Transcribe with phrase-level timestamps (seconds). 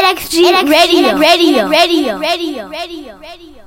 [0.00, 3.62] NXG, NXG radio, radio, radio, radio, radio, radio.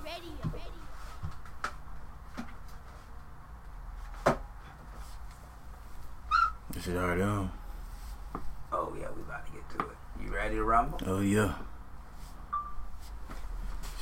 [6.71, 7.51] This shit already on.
[8.71, 9.95] Oh yeah, we about to get to it.
[10.23, 10.99] You ready to rumble?
[11.05, 11.53] Oh yeah.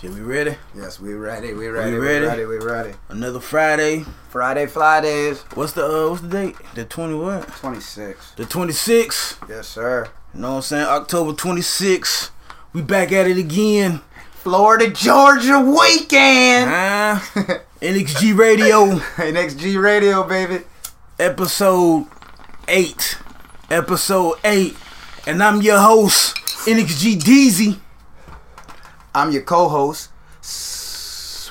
[0.02, 0.56] Shit, we ready?
[0.76, 1.54] Yes, we ready.
[1.54, 1.94] We ready.
[1.94, 2.26] We We ready?
[2.26, 2.46] ready.
[2.46, 2.94] We ready.
[3.10, 4.06] Another Friday.
[4.30, 5.42] Friday, Fridays.
[5.56, 6.56] What's the uh what's the date?
[6.76, 7.48] The twenty what?
[7.48, 8.32] Twenty six.
[8.32, 9.40] The twenty sixth.
[9.50, 10.10] Yes, sir.
[10.38, 10.86] You know what I'm saying?
[10.86, 12.30] October twenty sixth.
[12.72, 14.02] We back at it again.
[14.34, 16.70] Florida, Georgia weekend.
[16.70, 17.28] Ah,
[17.82, 18.86] NXG Radio
[19.18, 20.64] NXG Radio, baby.
[21.18, 22.06] episode
[22.68, 23.18] eight.
[23.72, 24.78] Episode eight.
[25.26, 26.36] And I'm your host,
[26.68, 27.80] NXG Deezy.
[29.16, 30.12] I'm your co-host,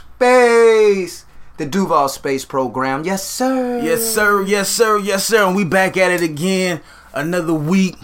[0.08, 1.24] Space,
[1.56, 3.02] the Duval Space Program.
[3.04, 3.80] Yes, sir.
[3.80, 4.42] Yes, sir.
[4.42, 4.96] Yes, sir.
[5.00, 5.44] Yes, sir.
[5.44, 6.82] And we back at it again.
[7.12, 7.96] Another week,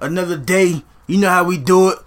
[0.00, 0.82] another day.
[1.06, 1.98] You know how we do it.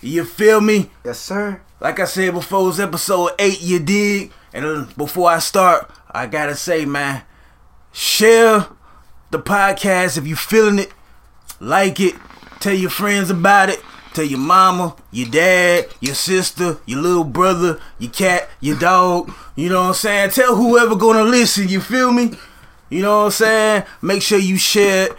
[0.00, 0.90] You feel me?
[1.04, 1.60] Yes, sir.
[1.80, 3.60] Like I said before, it's episode eight.
[3.60, 4.32] You dig?
[4.52, 7.22] And uh, before I start, I gotta say, man,
[7.92, 8.66] share
[9.30, 10.92] the podcast if you feeling it.
[11.60, 12.14] Like it.
[12.60, 13.80] Tell your friends about it.
[14.14, 19.32] Tell your mama, your dad, your sister, your little brother, your cat, your dog.
[19.56, 20.30] You know what I'm saying?
[20.30, 21.68] Tell whoever gonna listen.
[21.68, 22.32] You feel me?
[22.90, 23.84] You know what I'm saying?
[24.02, 25.12] Make sure you share it.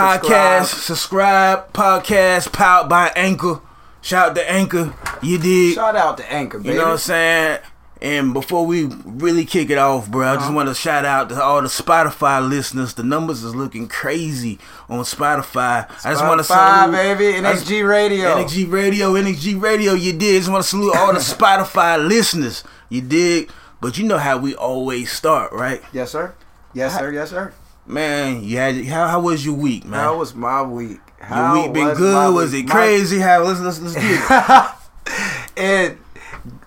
[0.00, 3.60] Podcast, subscribe, podcast powered by Anchor.
[4.02, 4.92] Shout out to Anchor.
[5.22, 5.74] You did.
[5.74, 6.68] Shout out to Anchor, baby.
[6.68, 7.58] You know what I'm saying?
[8.02, 10.54] And before we really kick it off, bro, I just Uh-huh.
[10.54, 12.92] want to shout out to all the Spotify listeners.
[12.92, 14.58] The numbers is looking crazy
[14.90, 15.88] on Spotify.
[16.04, 17.40] I just want to Spotify, salute baby.
[17.40, 18.36] Just- NXG Radio.
[18.36, 19.94] NXG Radio, NXG Radio.
[19.94, 20.40] You did.
[20.40, 22.64] Just want to salute all the Spotify listeners.
[22.90, 23.48] You did.
[23.80, 25.82] But you know how we always start, right?
[25.90, 26.34] Yes, sir.
[26.74, 27.10] Yes, sir.
[27.12, 27.54] Yes, sir.
[27.86, 30.00] Man, you had how, how was your week, man?
[30.00, 31.00] How was my week?
[31.30, 32.34] your week been was good?
[32.34, 32.64] Was week?
[32.64, 33.18] it My- crazy?
[33.20, 34.72] How let's let's let's get it.
[35.56, 35.98] And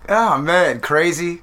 [0.08, 1.42] oh man, crazy.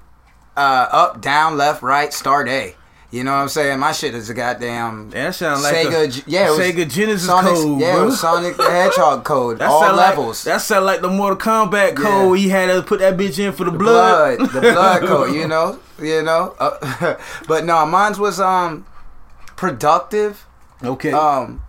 [0.56, 2.74] Uh, up, down, left, right, start A.
[3.10, 3.78] You know what I'm saying?
[3.78, 6.26] My shit is a goddamn That sound like Sega.
[6.26, 8.02] a yeah, it was Sega Genesis Sonic, code, yeah, bro.
[8.02, 9.58] it was Sonic the Hedgehog code.
[9.60, 10.44] That all sound levels.
[10.46, 12.36] Like, that sound like the Mortal Kombat code.
[12.38, 12.42] Yeah.
[12.44, 14.38] He had to put that bitch in for the, the blood.
[14.38, 15.34] blood, the blood code.
[15.36, 16.54] You know, you know.
[16.58, 17.16] Uh,
[17.46, 18.84] but no, mine was um
[19.56, 20.46] productive.
[20.82, 21.12] Okay.
[21.12, 21.62] Um,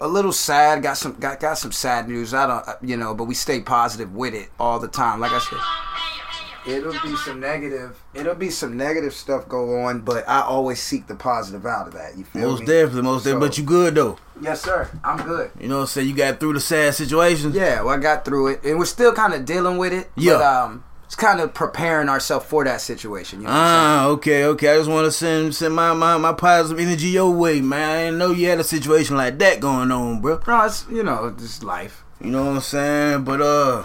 [0.00, 0.82] a little sad.
[0.82, 2.34] Got some got got some sad news.
[2.34, 5.20] I don't, uh, you know, but we stay positive with it all the time.
[5.20, 8.02] Like I said, it'll be some negative.
[8.12, 11.94] It'll be some negative stuff go on, but I always seek the positive out of
[11.94, 12.18] that.
[12.18, 12.66] You feel most me?
[12.66, 13.48] definitely, most definitely.
[13.48, 14.18] But you good though.
[14.40, 14.90] Yes, sir.
[15.04, 15.52] I'm good.
[15.60, 16.08] You know what I'm saying?
[16.08, 17.52] You got through the sad situation.
[17.52, 20.10] Yeah, well, I got through it, and we're still kind of dealing with it.
[20.16, 20.34] Yeah.
[20.34, 23.40] But, um, it's kind of preparing ourselves for that situation.
[23.42, 24.72] You know Ah, okay, okay.
[24.72, 27.90] I just want to send send my, my my positive energy your way, man.
[27.90, 30.40] I didn't know you had a situation like that going on, bro.
[30.46, 32.02] No, it's you know, just life.
[32.18, 33.24] You know what I'm saying?
[33.24, 33.84] But uh,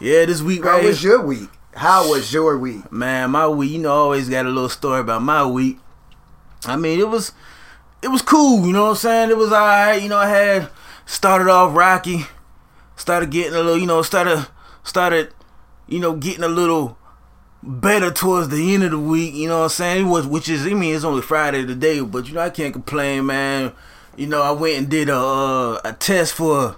[0.00, 1.50] yeah, this week How right was your week?
[1.74, 2.90] How was your week?
[2.90, 3.72] man, my week.
[3.72, 5.80] You know, I always got a little story about my week.
[6.64, 7.32] I mean, it was
[8.00, 8.66] it was cool.
[8.66, 9.28] You know what I'm saying?
[9.28, 10.02] It was alright.
[10.02, 10.70] You know, I had
[11.04, 12.24] started off rocky,
[12.96, 13.76] started getting a little.
[13.76, 14.46] You know, started
[14.82, 15.34] started,
[15.92, 16.96] you know, getting a little
[17.62, 19.34] better towards the end of the week.
[19.34, 20.06] You know what I'm saying?
[20.06, 22.72] It was, which is, I mean, it's only Friday today, but you know, I can't
[22.72, 23.72] complain, man.
[24.16, 26.76] You know, I went and did a uh, a test for a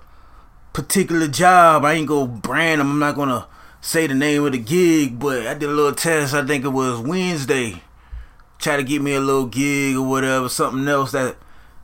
[0.73, 1.85] particular job.
[1.85, 2.91] I ain't gonna brand them.
[2.91, 3.47] I'm not gonna
[3.81, 6.35] say the name of the gig, but I did a little test.
[6.35, 7.83] I think it was Wednesday.
[8.59, 11.37] Try to get me a little gig or whatever, something else that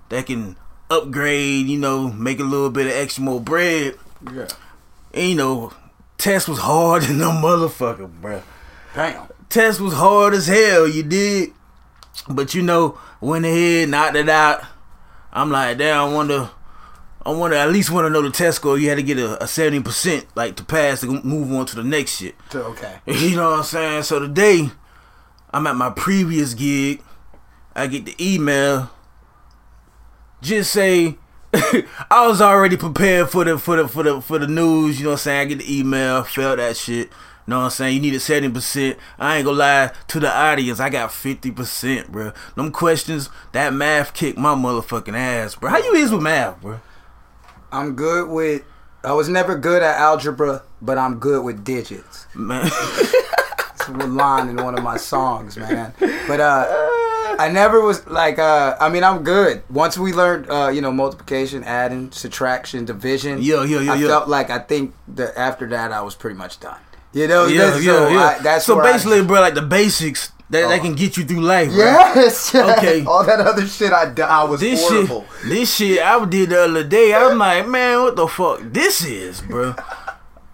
[0.09, 0.57] that can
[0.89, 1.67] upgrade.
[1.67, 3.97] You know, make a little bit of extra more bread.
[4.33, 4.49] Yeah.
[5.12, 5.73] And you know,
[6.20, 8.42] test was hard than no motherfucker, bruh
[8.94, 9.28] Damn.
[9.48, 11.50] test was hard as hell, you did.
[12.28, 14.62] But you know, went ahead, knocked it out.
[15.32, 16.50] I'm like, damn, I wonder,
[17.25, 18.76] I wonder, at least want to know the test score.
[18.78, 21.84] You had to get a, a 70%, like, to pass to move on to the
[21.84, 22.34] next shit.
[22.54, 22.98] Okay.
[23.06, 24.02] You know what I'm saying?
[24.02, 24.70] So today,
[25.52, 27.00] I'm at my previous gig.
[27.76, 28.91] I get the email.
[30.42, 31.16] Just say
[32.11, 34.99] I was already prepared for the for the for the for the news.
[34.99, 35.41] You know what I'm saying?
[35.41, 37.08] I get the email, felt that shit.
[37.08, 37.94] You know what I'm saying?
[37.97, 38.99] You needed seventy percent.
[39.19, 40.79] I ain't gonna lie to the audience.
[40.79, 42.32] I got fifty percent, bro.
[42.55, 45.70] Them questions, that math kicked my motherfucking ass, bro.
[45.70, 46.81] How you is with math, bro?
[47.73, 48.62] I'm good with.
[49.02, 52.26] I was never good at algebra, but I'm good with digits.
[52.35, 52.70] Man, a
[53.98, 55.92] line in one of my songs, man.
[56.26, 56.66] But uh,
[57.38, 58.38] I never was like.
[58.38, 59.62] Uh, I mean, I'm good.
[59.70, 63.38] Once we learned, uh, you know, multiplication, adding, subtraction, division.
[63.40, 64.08] Yeah, yeah, yeah, I yeah.
[64.08, 66.78] felt like I think that after that I was pretty much done.
[67.12, 68.19] You know, yeah, that's, yeah, so yeah.
[68.20, 71.25] I, that's so where I- basically, bro, like the basics, that, that can get you
[71.25, 71.69] through life.
[71.70, 71.76] Right?
[72.16, 72.54] Yes.
[72.54, 73.04] Okay.
[73.04, 75.26] All that other shit I, I was This horrible.
[75.42, 77.14] shit, this shit I did the other day.
[77.14, 79.75] I'm like, man, what the fuck this is, bro?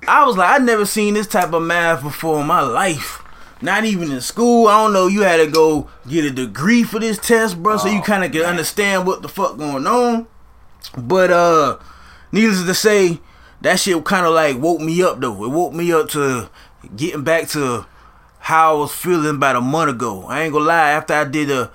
[0.08, 3.22] I was like, I never seen this type of math before in my life.
[3.62, 4.68] Not even in school.
[4.68, 5.06] I don't know.
[5.06, 8.24] You had to go get a degree for this test, bro, so you Oh, kind
[8.24, 10.26] of can understand what the fuck going on.
[10.96, 11.78] But uh,
[12.32, 13.20] needless to say,
[13.62, 15.44] that shit kind of like woke me up though.
[15.44, 16.50] It woke me up to
[16.94, 17.86] getting back to
[18.40, 20.24] how I was feeling about a month ago.
[20.26, 20.90] I ain't gonna lie.
[20.90, 21.70] After I did the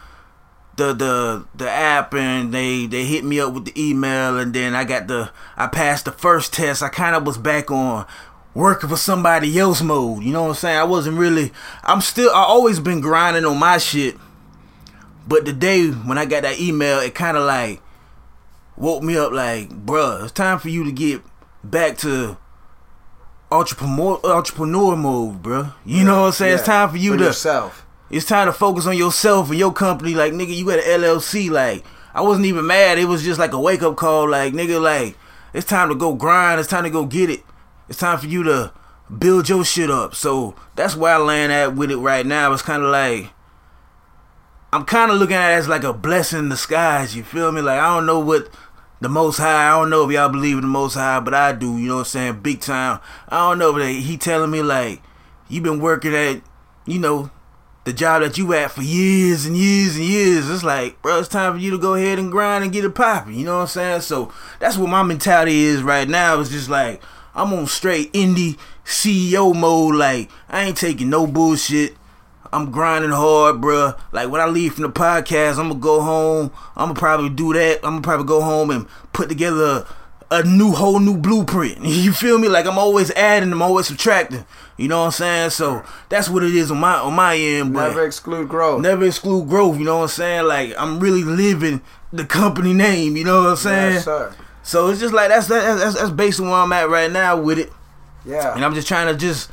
[0.78, 4.74] the the the app and they they hit me up with the email and then
[4.76, 6.82] I got the I passed the first test.
[6.84, 8.06] I kind of was back on
[8.54, 10.24] working for somebody else mode.
[10.24, 10.78] You know what I'm saying?
[10.78, 11.52] I wasn't really.
[11.84, 12.30] I'm still.
[12.32, 14.16] I always been grinding on my shit.
[15.28, 17.82] But the day when I got that email, it kind of like
[18.76, 19.32] woke me up.
[19.32, 21.22] Like, bruh, it's time for you to get
[21.64, 22.38] back to
[23.52, 25.74] entrepreneur entrepreneur mode, bruh.
[25.86, 26.56] You know what I'm saying?
[26.56, 27.86] It's time for you for to yourself.
[28.10, 30.16] it's time to focus on yourself and your company.
[30.16, 31.50] Like, nigga, you got an LLC.
[31.50, 32.98] Like, I wasn't even mad.
[32.98, 34.30] It was just like a wake up call.
[34.30, 35.18] Like, nigga, like,
[35.54, 36.60] it's time to go grind.
[36.60, 37.44] It's time to go get it.
[37.92, 38.72] It's time for you to
[39.20, 40.16] build your shit up.
[40.16, 42.54] So that's where I land at with it right now.
[42.54, 43.32] It's kind of like,
[44.72, 47.18] I'm kind of looking at it as like a blessing in disguise.
[47.18, 47.60] You feel me?
[47.60, 48.48] Like, I don't know what
[49.02, 49.68] the Most High.
[49.68, 51.78] I don't know if y'all believe in the Most High, but I do.
[51.78, 52.40] You know what I'm saying?
[52.40, 53.02] Big time.
[53.28, 55.02] I don't know, but he telling me like,
[55.50, 56.42] you've been working at,
[56.86, 57.30] you know,
[57.84, 60.50] the job that you at for years and years and years.
[60.50, 62.96] It's like, bro, it's time for you to go ahead and grind and get it
[62.96, 63.34] popping.
[63.34, 64.02] You know what I'm saying?
[64.02, 66.40] So that's what my mentality is right now.
[66.40, 67.02] It's just like
[67.36, 69.96] I'm on straight indie CEO mode.
[69.96, 71.96] Like I ain't taking no bullshit.
[72.54, 73.98] I'm grinding hard, bruh.
[74.12, 76.52] Like when I leave from the podcast, I'm gonna go home.
[76.76, 77.78] I'm gonna probably do that.
[77.78, 79.88] I'm gonna probably go home and put together
[80.30, 81.80] a new whole new blueprint.
[81.86, 82.48] You feel me?
[82.50, 84.46] Like I'm always adding, I'm always subtracting.
[84.78, 85.50] You know what I'm saying?
[85.52, 87.74] So that's what it is on my on my end.
[87.74, 88.82] But Never exclude growth.
[88.82, 89.78] never exclude growth.
[89.78, 90.46] You know what I'm saying?
[90.46, 91.82] Like I'm really living
[92.12, 93.16] the company name.
[93.16, 93.94] You know what I'm saying?
[93.94, 94.36] Yes, sir.
[94.64, 97.60] So it's just like that's that's that's based on where I'm at right now with
[97.60, 97.72] it.
[98.26, 98.54] Yeah.
[98.54, 99.50] And I'm just trying to just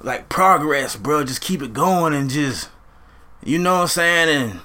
[0.00, 1.24] like progress, bro.
[1.24, 2.70] Just keep it going and just
[3.44, 4.28] you know what I'm saying.
[4.28, 4.60] And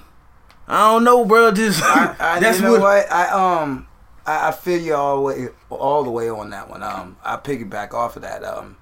[0.68, 1.52] I don't know, bro.
[1.52, 2.82] Just I, I, that's you know what.
[2.82, 3.12] what?
[3.12, 3.88] I um
[4.26, 6.84] I, I feel you all the way all the way on that one.
[6.84, 8.44] Um I piggyback off of that.
[8.44, 8.78] Um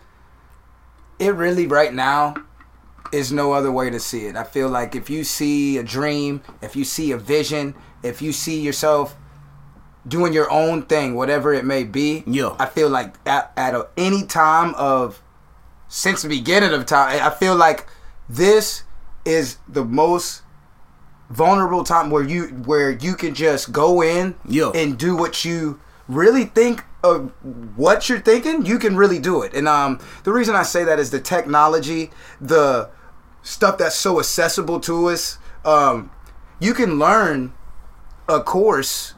[1.17, 2.35] it really right now
[3.11, 4.35] is no other way to see it.
[4.35, 7.73] I feel like if you see a dream, if you see a vision,
[8.03, 9.15] if you see yourself
[10.07, 12.55] doing your own thing, whatever it may be, Yeah.
[12.59, 15.21] I feel like at, at a, any time of
[15.87, 17.87] since the beginning of time, I feel like
[18.29, 18.83] this
[19.25, 20.41] is the most
[21.29, 24.69] vulnerable time where you where you can just go in Yeah.
[24.75, 27.31] and do what you really think of
[27.75, 30.99] what you're thinking you can really do it and um the reason i say that
[30.99, 32.89] is the technology the
[33.41, 36.11] stuff that's so accessible to us um
[36.59, 37.53] you can learn
[38.29, 39.14] a course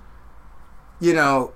[0.99, 1.53] you know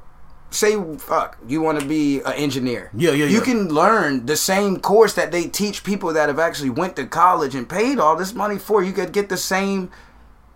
[0.50, 2.90] say fuck you want to be an engineer.
[2.94, 6.70] Yeah, yeah, you can learn the same course that they teach people that have actually
[6.72, 8.84] went to college and paid all this money for.
[8.84, 9.90] You could get the same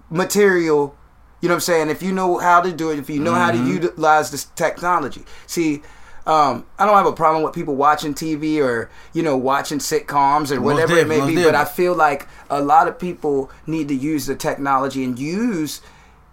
[0.10, 0.96] material
[1.42, 3.34] you know what i'm saying if you know how to do it if you know
[3.34, 3.84] how to Mm-hmm.
[3.84, 5.24] utilize this technology.
[5.48, 5.82] See
[6.28, 10.52] um, I don't have a problem with people watching TV or you know watching sitcoms
[10.56, 13.88] or whatever it may definitely, be, but I feel like a lot of people need
[13.90, 15.82] to use the technology and use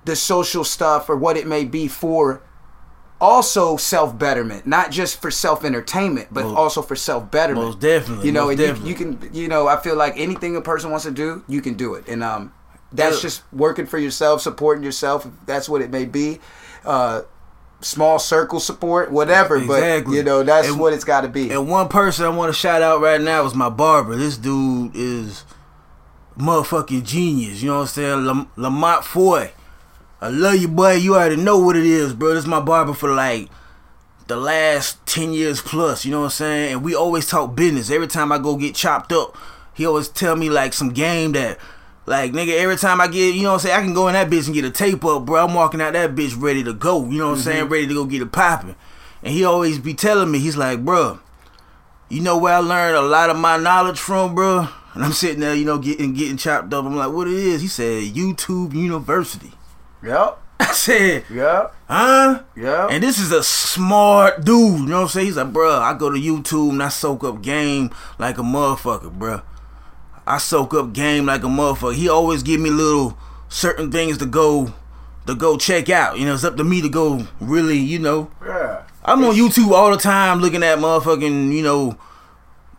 [0.04, 2.42] the social stuff or what it may be for
[3.20, 7.66] also self betterment, not just for self entertainment, but Most- also for self betterment.
[7.66, 8.90] most definitely, You know, most and you, definitely.
[8.90, 11.74] you can, you know, I feel like anything a person wants to do, you can
[11.74, 12.52] do it, and um,
[12.92, 13.22] that's Yeah.
[13.22, 15.26] just working for yourself, supporting yourself.
[15.46, 16.40] That's what it may be.
[16.84, 17.22] Uh,
[17.80, 19.56] small circle support, whatever.
[19.56, 20.02] Exactly.
[20.02, 21.50] But you know, that's And- what it's got to be.
[21.52, 24.16] And one person I want to shout out right now is my barber.
[24.16, 25.44] This dude is
[26.38, 27.62] motherfucking genius.
[27.62, 28.24] You know what I'm saying?
[28.24, 29.52] Lam- Lamont Foy.
[30.22, 30.92] I love you, boy.
[30.92, 32.34] You already know what it is, bro.
[32.34, 33.48] This is my barber for like
[34.28, 36.04] the last 10 years plus.
[36.04, 36.72] You know what I'm saying?
[36.74, 37.90] And we always talk business.
[37.90, 39.36] Every time I go get chopped up,
[39.74, 41.58] he always tell me like some game that.
[42.06, 44.14] Like nigga, every time I get, you know what I'm saying, I can go in
[44.14, 45.44] that bitch and get a tape up, bro.
[45.44, 47.04] I'm walking out that bitch ready to go.
[47.08, 47.72] You know what I'm saying, mm-hmm.
[47.72, 48.76] ready to go get it popping.
[49.24, 51.18] And he always be telling me, he's like, bro,
[52.08, 54.68] you know where I learned a lot of my knowledge from, bro?
[54.94, 56.84] And I'm sitting there, you know, getting getting chopped up.
[56.84, 57.60] I'm like, what it is?
[57.60, 59.52] He said, YouTube University.
[60.04, 60.38] Yep.
[60.60, 61.74] I said, Yep.
[61.88, 62.42] huh?
[62.56, 62.90] Yep.
[62.92, 65.26] And this is a smart dude, you know what I'm saying?
[65.26, 69.12] He's like, bro, I go to YouTube and I soak up game like a motherfucker,
[69.12, 69.42] bro.
[70.26, 71.94] I soak up game like a motherfucker.
[71.94, 73.18] He always give me little
[73.48, 74.72] certain things to go
[75.26, 76.18] to go check out.
[76.18, 78.82] You know, it's up to me to go really, you know, yeah.
[79.04, 81.98] I'm on YouTube all the time looking at motherfucking, you know,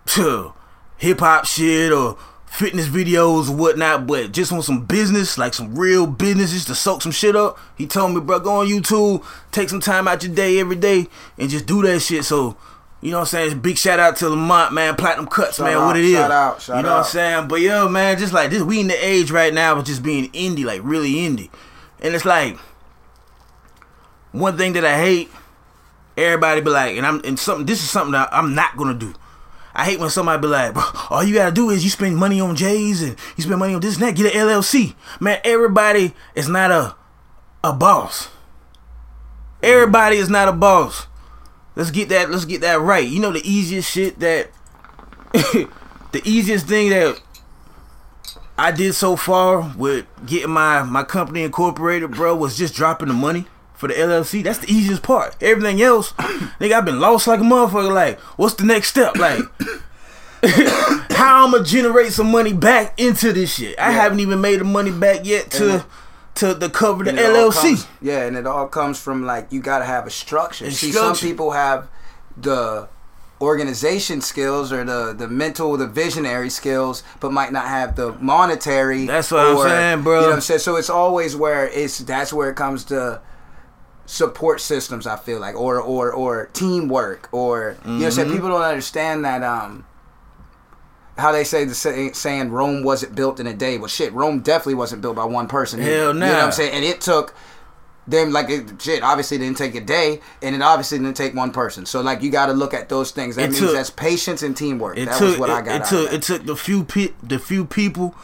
[0.98, 2.18] hip hop shit or
[2.53, 7.01] fitness videos whatnot, but just on some business, like some real business, just to soak
[7.01, 7.57] some shit up.
[7.75, 11.07] He told me, bro, go on YouTube, take some time out your day every day,
[11.39, 12.24] and just do that shit.
[12.25, 12.55] So,
[13.01, 13.60] you know what I'm saying?
[13.62, 16.13] Big shout out to Lamont, man, Platinum Cuts, Shout man, out, what it is.
[16.13, 17.48] shout out, shout you know what I'm saying?
[17.48, 20.31] But yo, man, just like this, we in the age right now of just being
[20.31, 21.50] indie, like really indie.
[22.01, 22.57] And it's like,
[24.31, 25.31] one thing that I hate,
[26.15, 27.65] everybody be like, and I'm and something.
[27.65, 29.15] This is something that I'm not gonna do.
[29.75, 32.39] I hate when somebody be like, bro, all you gotta do is you spend money
[32.39, 34.96] on J's and you spend money on this and that, get an LLC.
[35.20, 36.96] Man, everybody is not a
[37.63, 38.30] a boss.
[39.62, 41.08] Everybody is not a boss.
[41.75, 42.30] Let's get that.
[42.30, 43.08] Let's get that right.
[43.08, 44.51] You know the easiest shit that,
[45.32, 47.20] the easiest thing that
[48.58, 53.13] I did so far with getting my my company incorporated, bro, was just dropping the
[53.13, 53.48] money
[53.83, 54.41] for the LLC.
[54.43, 55.35] That's the easiest part.
[55.41, 56.13] Everything else,
[56.59, 57.93] nigga, I've been lost like a motherfucker.
[57.93, 59.17] Like, what's the next step?
[59.17, 59.39] Like,
[61.11, 63.77] how I'm gonna generate some money back into this shit?
[63.79, 64.01] I Yeah.
[64.01, 65.85] haven't even made the money back yet to
[66.35, 67.61] to the cover the And it all LLC.
[67.75, 70.69] comes- yeah, and it all comes from like you got to have a structure.
[70.71, 71.87] See, some people have
[72.35, 72.87] the
[73.41, 79.05] organization skills or the the mental, the visionary skills, but might not have the monetary.
[79.05, 80.15] That's what I'm saying, bro.
[80.15, 80.59] You know what I'm saying?
[80.61, 83.21] So it's always where it's that's where it comes to
[84.05, 85.07] support systems.
[85.07, 88.36] I feel like, or or or teamwork, or you know, what I'm saying Mm-hmm.
[88.38, 89.43] people don't understand that.
[89.43, 89.86] Um,
[91.17, 93.77] how they say the say, saying Rome wasn't built in a day.
[93.77, 95.79] Well, shit, Rome definitely wasn't built by one person.
[95.79, 96.43] Hell You know what.
[96.43, 96.74] I'm saying?
[96.74, 97.36] And it took
[98.07, 99.03] them like it, shit.
[99.03, 101.86] Obviously, didn't take a day, and it obviously didn't take one person.
[101.86, 103.36] So like, you got to look at those things.
[103.36, 104.98] That It means took- that's patience and teamwork.
[104.98, 105.81] It that took was what it, I got.
[105.81, 108.15] it took it took the few pe- the few people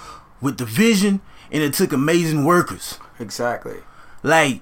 [0.42, 1.22] with the vision,
[1.52, 2.98] and it took amazing workers.
[3.20, 3.78] exactly.
[4.24, 4.62] Like,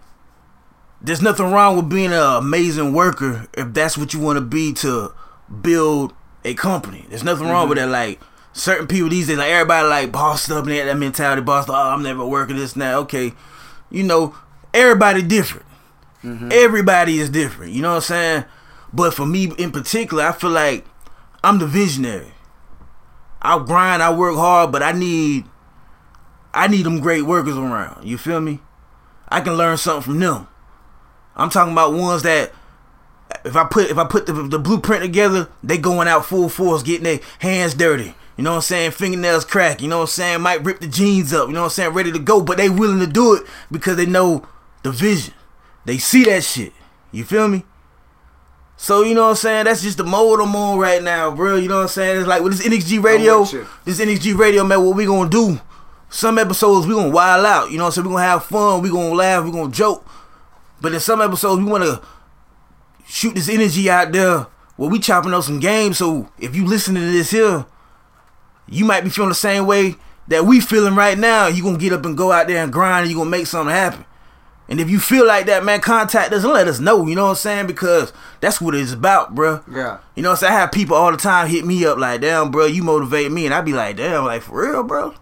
[1.01, 4.73] there's nothing wrong with being an amazing worker if that's what you want to be
[4.73, 5.13] to
[5.61, 6.13] build
[6.43, 7.05] a company.
[7.09, 7.91] There's nothing wrong with mm-hmm.
[7.91, 8.07] that.
[8.07, 8.19] Like,
[8.57, 11.69] certain people these days, like everybody like bossed up and they had that mentality, bossed
[11.69, 11.75] up.
[11.75, 12.99] Oh, I'm never working this now.
[12.99, 13.33] Okay,
[13.89, 14.35] you know,
[14.73, 15.65] everybody different.
[16.23, 16.49] Mm-hmm.
[16.51, 17.73] Everybody is different.
[17.73, 18.45] You know what I'm saying?
[18.91, 20.85] But for me in particular, I feel like
[21.43, 22.33] I'm the visionary.
[23.41, 25.45] I grind, I work hard, but I need
[26.53, 28.05] I need them great workers around.
[28.05, 28.59] You feel me?
[29.29, 30.47] I can learn something from them.
[31.37, 32.51] I'm talking about ones that
[33.45, 36.83] if I put if I put the, the blueprint together, they going out full force,
[36.83, 38.15] getting their hands dirty.
[38.35, 38.91] You know what I'm saying?
[38.91, 39.81] Fingernails crack.
[39.81, 40.41] You know what I'm saying?
[40.41, 41.47] Might rip the jeans up.
[41.47, 41.93] You know what I'm saying?
[41.93, 44.47] Ready to go, but they willing to do it because they know
[44.83, 45.33] the vision.
[45.85, 46.73] They see that shit.
[47.11, 47.63] You feel me?
[48.75, 49.65] So you know what I'm saying?
[49.65, 51.55] That's just the mode I'm on right now, bro.
[51.55, 52.19] You know what I'm saying?
[52.19, 53.43] It's like with this NXG radio,
[53.85, 54.85] this NXG radio, man.
[54.85, 55.59] What we gonna do?
[56.09, 57.71] Some episodes we gonna wild out.
[57.71, 58.07] You know what I'm saying?
[58.07, 58.83] We gonna have fun.
[58.83, 59.43] We gonna laugh.
[59.43, 60.05] We gonna joke.
[60.81, 62.01] But in some episodes, we wanna
[63.07, 65.97] shoot this energy out there where we chopping up some games.
[65.97, 67.65] So if you listening to this here,
[68.67, 69.95] you might be feeling the same way
[70.27, 71.47] that we feeling right now.
[71.47, 73.03] You gonna get up and go out there and grind.
[73.03, 74.05] and You gonna make something happen.
[74.69, 77.07] And if you feel like that, man, contact us and let us know.
[77.07, 77.67] You know what I'm saying?
[77.67, 79.63] Because that's what it's about, bruh.
[79.73, 79.99] Yeah.
[80.13, 80.53] You know what I'm saying?
[80.53, 83.45] I have people all the time hit me up like, damn, bro, you motivate me.
[83.45, 85.13] And I be like, damn, like, for real, bro?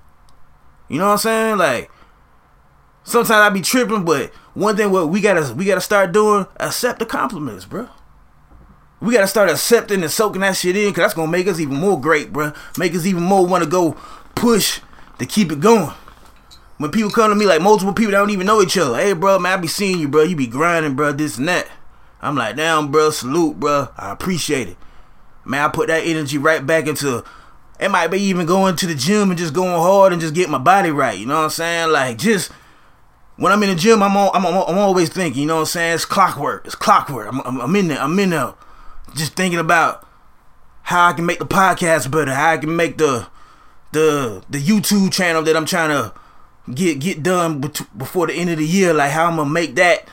[0.90, 1.58] You know what I'm saying?
[1.60, 1.92] Like,
[3.04, 7.00] sometimes I be tripping, but one thing what we gotta we gotta start doing, accept
[7.00, 7.90] the compliments, bro.
[9.02, 11.76] We gotta start accepting and soaking that shit in, cause that's gonna make us even
[11.76, 12.54] more great, bro.
[12.78, 13.96] Make us even more wanna go
[14.34, 14.80] push
[15.20, 15.94] to keep it going.
[16.78, 19.14] When people come to me, like multiple people that don't even know each other, hey,
[19.14, 20.24] bro, man, I be seeing you, bro.
[20.24, 21.68] You be grinding, bro, this and that.
[22.22, 23.90] I'm like, damn, bro, salute, bro.
[23.98, 24.78] I appreciate it.
[25.46, 27.24] Man, I put that energy right back into.
[27.80, 30.50] It might be even going to the gym and just going hard and just get
[30.50, 31.18] my body right.
[31.18, 31.92] You know what I'm saying?
[31.92, 32.52] Like just
[33.38, 35.42] when I'm in the gym, I'm all, I'm, I'm, I'm always thinking.
[35.42, 35.96] You know what I'm saying?
[35.96, 36.65] It's clockwork.
[36.65, 37.27] It's clockwork.
[37.27, 38.00] I'm, I'm, I'm in there.
[38.00, 38.54] I'm in there,
[39.15, 40.08] just thinking about
[40.84, 42.34] how I can make the podcast better.
[42.34, 43.27] How I can make the
[43.92, 46.13] the the YouTube channel that I'm trying to
[46.74, 47.60] get get done
[47.98, 48.94] before the end of the year.
[48.94, 50.08] Like how I'm gonna make that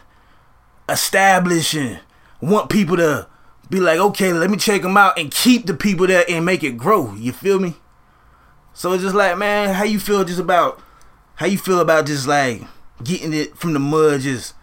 [0.88, 2.00] establish and
[2.40, 3.28] want people to
[3.70, 6.62] be like, okay, let me check them out and keep the people there and make
[6.62, 7.14] it grow.
[7.14, 7.74] You feel me?
[8.74, 10.80] So it's just like, man, how you feel just about
[11.36, 12.62] how you feel about just like
[13.04, 14.54] getting it from the mud, just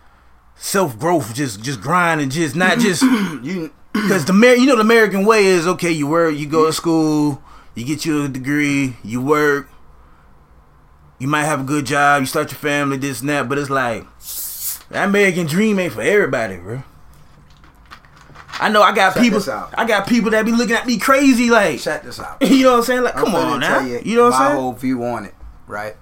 [0.55, 3.01] self growth, just just grinding, just not just
[3.43, 5.91] You because the Mer- you know the American way is okay.
[5.91, 7.41] You work, you go to school,
[7.75, 9.69] you get your degree, you work,
[11.17, 13.49] you might have a good job, you start your family, this and that.
[13.49, 14.05] But it's like
[14.89, 16.83] that American dream ain't for everybody, bro.
[18.61, 19.49] I know I got Check people.
[19.49, 19.73] out.
[19.77, 22.37] I got people that be looking at me crazy, like check this out.
[22.41, 23.03] you know what I'm saying?
[23.03, 24.57] Like, I'm come on now, tell you, know what my I'm saying?
[24.59, 25.33] whole view on it,
[25.65, 25.95] right?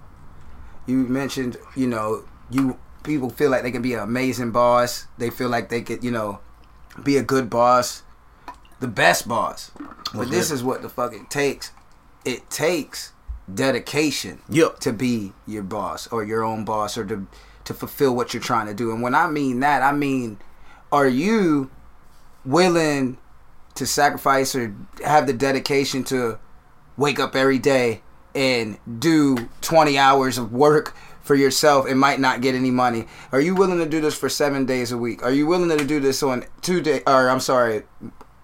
[0.88, 5.06] You mentioned, you know, you people feel like they can be an amazing boss.
[5.18, 6.40] They feel like they could, you know,
[7.04, 8.04] be a good boss,
[8.80, 9.72] the best boss.
[9.78, 11.72] But What's this is what the fuck it takes.
[12.26, 13.14] It takes
[13.54, 14.80] dedication Yep.
[14.80, 17.28] to be your boss or your own boss or to
[17.66, 18.92] to fulfill what you're trying to do.
[18.92, 20.38] And when I mean that, I mean
[20.92, 21.70] are you
[22.46, 23.18] willing
[23.76, 26.40] to sacrifice or have the dedication to
[26.96, 28.02] wake up every day
[28.38, 33.06] and do 20 hours of work for yourself and might not get any money?
[33.32, 35.24] Are you willing to do this for 7 days a week?
[35.24, 37.84] Are you willing to do this on 2 day or I'm sorry,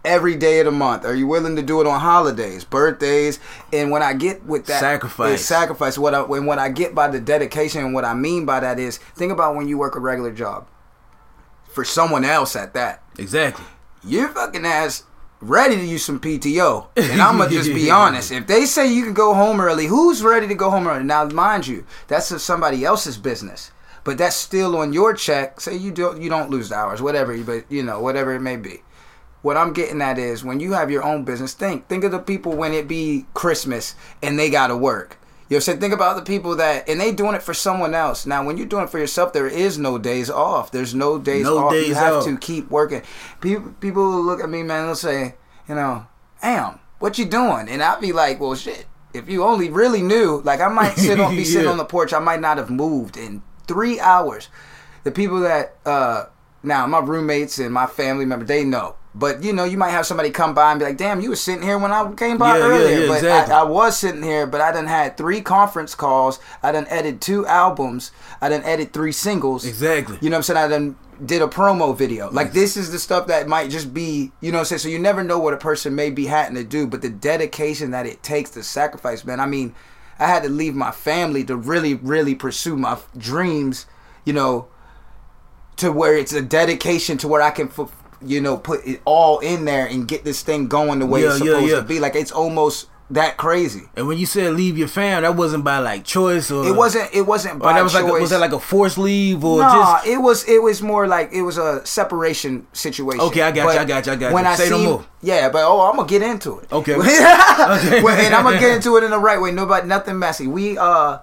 [0.04, 1.06] every day of the month?
[1.06, 3.40] Are you willing to do it on holidays, birthdays?
[3.72, 5.46] And when I get with that Sacrifice.
[5.46, 8.60] sacrifice what I when what I get by the dedication and what I mean by
[8.60, 10.68] that is think about when you work a regular job
[11.72, 13.66] for someone else at that Exactly.
[14.04, 15.04] your fucking ass
[15.50, 16.88] ready to use some PTO.
[16.96, 18.32] And I'm gonna just be honest.
[18.32, 21.04] If they say you can go home early, who's ready to go home early?
[21.04, 23.72] Now, mind you, that's somebody else's business.
[24.04, 25.62] But that's still on your check.
[25.62, 27.38] Say you don't you don't lose the hours, whatever.
[27.38, 28.82] But you know whatever it may be.
[29.42, 32.20] What I'm getting at is when you have your own business, think think of the
[32.20, 35.18] people when it be Christmas and they gotta work.
[35.54, 38.26] You know, saying think about the people that and they doing it for someone else.
[38.26, 40.72] Now, when you're doing it for yourself, there is no days off.
[40.72, 41.74] There's no days No off.
[41.76, 42.26] you have off.
[42.26, 43.04] to keep working.
[43.40, 44.88] People people look at me, man.
[44.88, 45.36] They'll say,
[45.70, 46.08] you know,
[46.42, 47.70] damn, what you doing?
[47.70, 48.88] And I'll be like, well, shit.
[49.14, 52.14] If you only really knew, like I might sit on be sitting on the porch.
[52.14, 54.50] I might not have moved in three hours.
[55.04, 56.26] The people that uh
[56.64, 58.96] now my roommates and my family member, they know.
[59.16, 61.36] But you know, you might have somebody come by and be like, "Damn, you were
[61.36, 63.54] sitting here when I came by Yeah, yeah, earlier." yeah, but exactly.
[63.54, 66.40] I, I was sitting here, but I done had three conference calls.
[66.64, 68.12] I done edited two albums.
[68.42, 69.66] I done edited three singles.
[69.66, 70.18] Exactly.
[70.22, 70.58] You know what I'm saying?
[70.58, 72.32] I done did a promo video.
[72.32, 74.80] Like this is the stuff that might just be, you know what I'm saying?
[74.80, 77.92] So you never know what a person may be having to do, but the dedication
[77.92, 79.40] that it takes to sacrifice, man.
[79.40, 79.76] I mean,
[80.18, 83.86] I had to leave my family to really, really pursue my f- dreams,
[84.26, 84.68] you know,
[85.78, 87.92] to where it's a dedication to where I can, fu-
[88.26, 91.30] you know, put it all in there and get this thing going the way Yeah,
[91.30, 91.76] it's supposed yeah.
[91.78, 92.00] to be.
[92.00, 93.84] Like it's almost that crazy.
[93.96, 97.14] And when you said leave your fam, that wasn't by like choice or It wasn't.
[97.14, 100.00] It wasn't by that was like a, was that like a forced leave or Nah,
[100.00, 103.22] just it was it was more like it was a separation situation.
[103.22, 104.50] Okay, I got you, I got you, I got when you.
[104.50, 105.06] I Say no more.
[105.22, 106.72] Yeah, but oh, I'm gonna get into it.
[106.72, 106.96] Okay.
[106.98, 109.52] Well, and I'm gonna get into it in the right way.
[109.52, 110.48] Nobody, nothing messy.
[110.48, 111.20] We uh,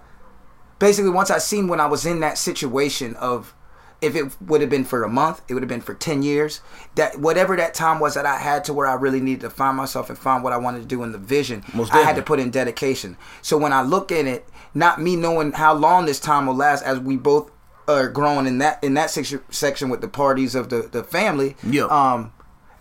[0.79, 3.55] basically once I seen when I was in that situation of.
[4.01, 6.61] If it would have been for a month, it would have been for ten years.
[6.95, 9.77] That whatever that time was that I had to where I really needed to find
[9.77, 12.41] myself and find what I wanted to do in the vision, I had to put
[12.41, 13.17] in dedication.
[13.43, 16.83] So when I look in it, not me knowing how long this time will last,
[16.83, 17.51] as we both
[17.89, 21.57] are growing in that in that section section with the parties of the the family.
[21.63, 21.85] Yeah.
[21.85, 22.33] Um,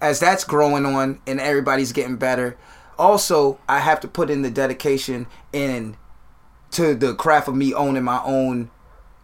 [0.01, 2.58] as that's growing on and everybody's getting better,
[2.97, 5.97] also I have to put in the dedication in
[6.71, 8.71] to the craft of me owning my own.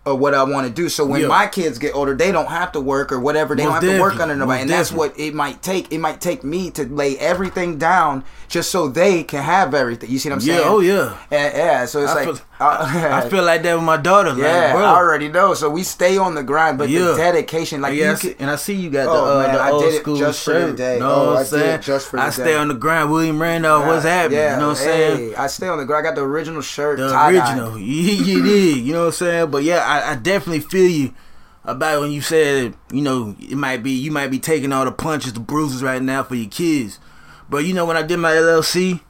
[0.08, 1.28] Or what I want to do, so when Yeah.
[1.30, 3.56] my kids get older, they don't have to work or whatever.
[3.56, 5.92] They Most don't have to work under nobody, Most and that's what it might take.
[5.92, 10.12] It might take me to lay everything down just so they can have everything.
[10.12, 10.68] You see what I'm Yeah, saying?
[10.70, 11.14] oh, yeah.
[11.32, 11.86] And, yeah.
[11.86, 14.30] So it's I like feel, I feel like that with my daughter.
[14.30, 14.84] Like, yeah, bro.
[14.86, 15.54] I already know.
[15.54, 18.50] So we stay on the grind, but the dedication, like yeah, I see- could, and
[18.50, 20.44] I see you got the, Oh, uh, man, the I old did it school just
[20.46, 20.72] for shirt.
[20.72, 21.00] the day.
[21.00, 21.82] Know Oh, what I I'm saying?
[21.82, 22.56] just for I the stay day.
[22.56, 23.12] on the grind.
[23.12, 24.40] William Randolph, what's happening?
[24.40, 25.36] Yeah, you know what I'm saying?
[25.36, 26.06] I stay on the grind.
[26.08, 27.78] I got the original shirt, The original.
[27.80, 28.78] You, you did.
[28.78, 29.52] You know what I'm saying?
[29.52, 31.14] But yeah, I, I definitely feel you
[31.66, 34.92] about when you said, you know, it might be you might be taking all the
[34.92, 37.00] punches, the bruises right now for your kids.
[37.50, 39.02] But you know, when I did my LLC,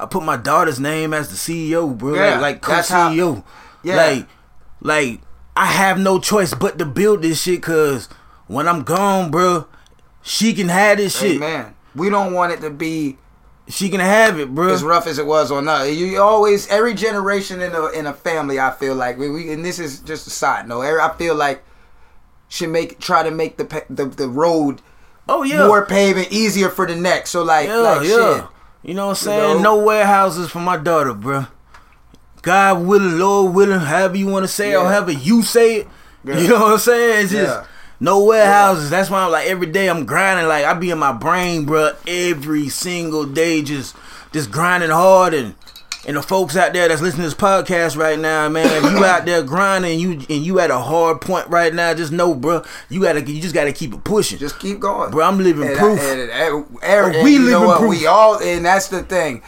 [0.00, 2.12] I put my daughter's name as the CEO, bro.
[2.12, 2.16] Mm-hmm.
[2.22, 3.42] Yeah, like like co-CEO.
[3.82, 3.96] Yeah.
[3.96, 4.26] Like
[4.80, 5.20] like
[5.56, 8.08] I have no choice but to build this shit cause
[8.46, 9.66] when I'm gone, bro,
[10.22, 11.40] she can have this shit.
[11.40, 13.16] man, we don't want it to be
[13.68, 14.68] She can have it, bro.
[14.72, 15.90] as rough as it was on us.
[15.90, 19.64] You always, every generation in a in a family, I feel like we, we and
[19.64, 20.82] this is just a side note.
[20.82, 21.64] I feel like
[22.48, 24.80] should make try to make the the, the road
[25.28, 25.66] Oh yeah.
[25.66, 27.30] more paving easier for the next.
[27.30, 28.34] So like, Yeah, like yeah.
[28.40, 28.44] shit.
[28.86, 29.56] You know what I'm saying?
[29.62, 29.76] know?
[29.76, 31.48] No warehouses for my daughter, bruh.
[32.42, 34.90] God willing, Lord willing, however you want to say it, or Yeah.
[34.92, 35.88] however you say it.
[36.24, 36.38] Yeah.
[36.38, 37.24] You know what I'm saying?
[37.24, 37.64] It's just Yeah.
[37.98, 38.88] no warehouses.
[38.88, 40.46] That's why I'm like every day I'm grinding.
[40.46, 43.96] Like I be in my brain, bruh, every single day, just
[44.32, 45.54] just grinding hard and.
[46.06, 49.04] And the folks out there that's listening to this podcast right now, man, if you
[49.04, 52.64] out there grinding, you and you at a hard point right now, just know, bruh,
[52.88, 55.26] you gotta, you just gotta keep it pushing, Just keep going, bro.
[55.26, 55.98] I'm living And, proof.
[56.00, 56.30] and, and,
[56.80, 57.90] and, and We you know living proof.
[57.90, 59.42] We all, and that's the thing.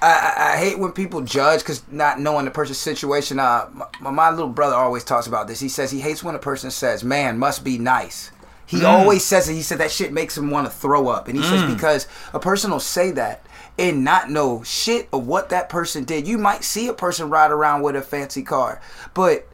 [0.00, 3.38] I, I, I hate when people judge because not knowing the person's situation.
[3.38, 3.68] Uh,
[4.00, 5.60] my, my little brother always talks about this.
[5.60, 8.30] He says he hates when a person says, "Man must be nice."
[8.66, 8.88] He Mm.
[8.88, 9.54] always says it.
[9.54, 11.48] He said that shit makes him want to throw up, and he Mm.
[11.48, 13.45] says because a person will say that
[13.78, 16.26] and not know shit of what that person did.
[16.26, 18.80] You might see a person ride around with a fancy car,
[19.14, 19.46] but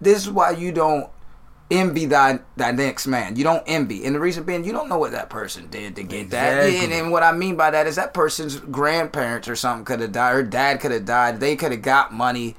[0.00, 1.08] this is why you don't
[1.70, 3.36] envy that that next man.
[3.36, 6.02] You don't envy, and the reason being, you don't know what that person did to
[6.02, 6.68] get that.
[6.68, 10.12] And, and what I mean by that is that person's grandparents or something could have
[10.12, 11.40] died, her dad could have died.
[11.40, 12.56] They could have got money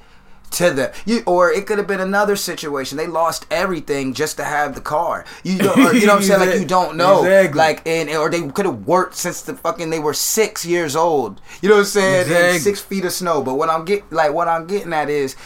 [0.52, 2.96] to the you, or it could have been another situation.
[2.98, 5.24] They lost everything just to have the car.
[5.44, 6.40] You know, or, you know what I'm saying?
[6.50, 7.58] Like you don't know, Exactly.
[7.58, 11.40] like and or they could have worked since the fucking they were six years old.
[11.60, 12.20] You know what I'm saying?
[12.22, 12.58] Exactly.
[12.60, 13.42] Six feet of snow.
[13.42, 15.36] But what I'm get like what I'm getting at is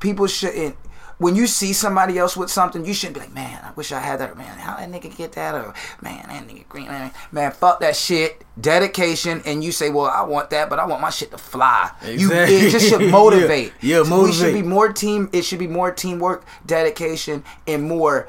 [0.00, 0.76] people shouldn't.
[1.18, 3.98] When you see somebody else with something, you shouldn't be like, man, I wish I
[3.98, 4.36] had that.
[4.36, 5.54] Man, how that nigga get that?
[5.54, 6.86] Or man, that nigga green.
[6.86, 8.44] Man, man fuck that shit.
[8.60, 11.90] Dedication, and you say, well, I want that, but I want my shit to fly.
[12.04, 13.72] You, it just should motivate.
[13.80, 15.28] Yeah, yeah, We should be more team.
[15.32, 18.28] It should be more teamwork, dedication, and more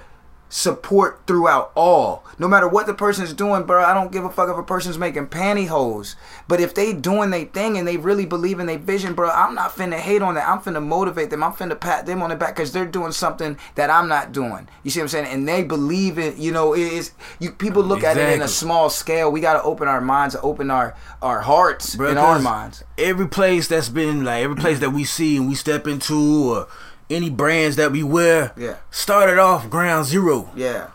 [0.50, 2.26] support throughout all.
[2.40, 3.84] No matter what the person's doing, bro.
[3.84, 6.16] I don't give a fuck if a person's making pantyhose.
[6.48, 9.54] But if they doing their thing and they really believe in their vision, bro, I'm
[9.54, 10.48] not finna hate on that.
[10.48, 11.44] I'm finna motivate them.
[11.44, 14.68] I'm finna pat them on the back because they're doing something that I'm not doing.
[14.84, 15.34] You see what I'm saying?
[15.34, 18.48] And they believe in, you know, it is you people look at it in a
[18.48, 19.32] small scale.
[19.32, 22.84] We gotta open our minds, open our our hearts Bruh, and our minds.
[22.98, 26.68] Every place that's been like every place that we see and we step into, or
[27.10, 28.76] any brands that we wear, Yeah.
[28.92, 30.50] started off ground zero.
[30.56, 30.88] Yeah.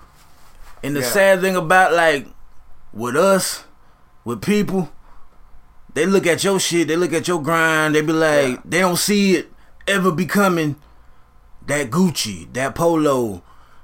[0.83, 1.11] And the Yeah.
[1.11, 2.27] sad thing about like
[2.92, 3.64] with us,
[4.24, 4.90] with people,
[5.94, 8.57] they look at your shit, they look at your grind, they be like, Yeah.
[8.64, 9.53] they don't see it
[9.87, 10.77] ever becoming
[11.66, 13.42] that Gucci, that Polo,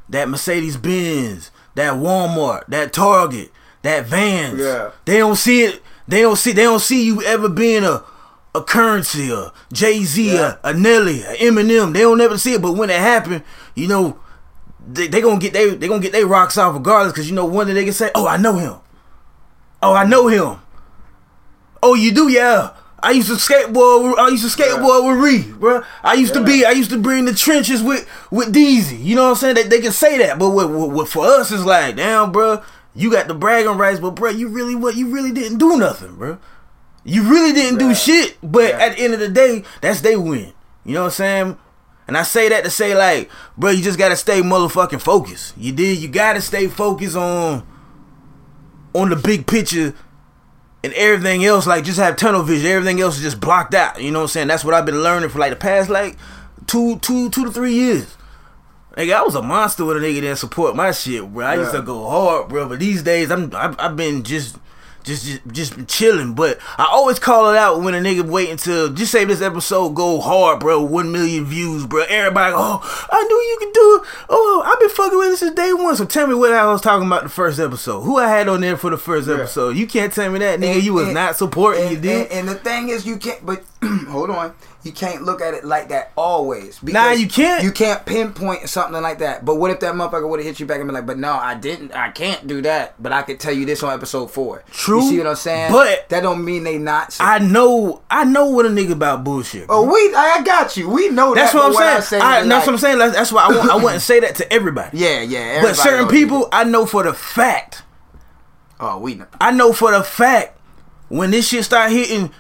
[0.09, 3.51] that Mercedes Benz, that Walmart, that Target,
[3.83, 4.59] that Vans.
[4.61, 4.91] Yeah.
[5.05, 5.83] They don't see it.
[6.07, 6.53] They don't see.
[6.53, 8.03] They don't see you ever being a
[8.55, 10.57] a Curren$y, a Jay Z, Yeah.
[10.65, 11.93] a, a Nelly, a Eminem.
[11.93, 12.63] They don't ever see it.
[12.63, 13.43] But when it happen,
[13.75, 14.19] you know,
[14.87, 17.13] they, they gonna get they they gonna get their rocks off regardless.
[17.15, 18.75] Cause you know one day they can say, "Oh, I know him.
[19.83, 20.59] Oh, I know him.
[21.83, 22.71] Oh, you do, yeah."
[23.03, 24.19] I used to skateboard.
[24.19, 25.83] I used to skateboard with Ree, bro.
[26.03, 26.67] I used to be.
[26.67, 29.03] I used to be in the trenches with with Deezy.
[29.03, 29.55] You know what I'm saying?
[29.55, 32.63] They, they can say that, but what, what, what for us is like, damn, bro.
[32.95, 34.97] You got the bragging rights, but bro, you really what?
[34.97, 36.39] You really didn't do nothing, bro.
[37.05, 38.37] You really didn't do shit.
[38.43, 38.79] But Yeah.
[38.79, 40.53] at the end of the day, that's they win.
[40.85, 41.59] You know what I'm saying?
[42.07, 45.55] And I say that to say like, bro, you just gotta stay motherfucking focused.
[45.57, 45.99] You did.
[45.99, 47.65] You gotta stay focused on
[48.95, 49.95] on the big picture
[50.83, 51.67] and everything else.
[51.67, 52.67] Like just have tunnel vision.
[52.71, 54.03] Everything else is just blocked out.
[54.03, 54.49] You know what I'm saying?
[54.49, 56.17] That's what I've been learning for like the past like
[56.67, 58.17] two two two to three years.
[58.97, 61.47] Nigga, I was a monster with a nigga that support my shit, bro.
[61.47, 62.69] I used to go hard, bro.
[62.69, 64.57] But these days, I'm I've, I've been just.
[65.05, 68.91] Just, just, just chilling, but I always call it out when a nigga wait until
[68.93, 70.83] just say this episode go hard, bro.
[70.83, 72.05] One million views, bro.
[72.09, 74.27] Everybody, oh, I knew you could do it.
[74.29, 75.97] Oh, I've been fucking with this since day one.
[75.97, 78.03] So tell me what I was talking about the first episode.
[78.03, 79.77] Who I had on there for the first episode?
[79.77, 80.75] You can't tell me that, nigga.
[80.75, 81.83] And- you was and- not supporting.
[81.85, 82.31] And, you did.
[82.31, 83.45] and, and the thing is, you can't.
[83.45, 83.63] But
[84.09, 86.83] hold on, you can't look at it like that always.
[86.83, 87.65] Nah, you can't.
[87.65, 89.45] You can't pinpoint something like that.
[89.45, 91.33] But what if that motherfucker would have hit you back and be like, "But no,
[91.33, 91.93] I didn't.
[91.93, 93.03] I can't do that.
[93.03, 94.65] But I could tell you this on episode four.
[94.71, 95.73] True, You see what I'm saying?
[95.73, 97.17] but- that don't mean they not.
[97.21, 99.65] I know, I know what a nigga about bullshit.
[99.71, 99.93] Oh, bro.
[99.93, 100.15] oh, we.
[100.15, 100.89] I got you.
[100.91, 101.59] We know That's that.
[101.59, 102.23] what I'm saying.
[102.23, 102.99] I, that's like- what I'm saying.
[102.99, 104.99] That's, why I, want, I wouldn't say that to everybody.
[104.99, 105.63] Yeah, yeah.
[105.63, 106.49] but certain people.
[106.53, 107.83] I know for the fact.
[108.79, 109.27] Oh, we know.
[109.41, 110.59] I know for the fact
[111.09, 112.31] when this shit start hitting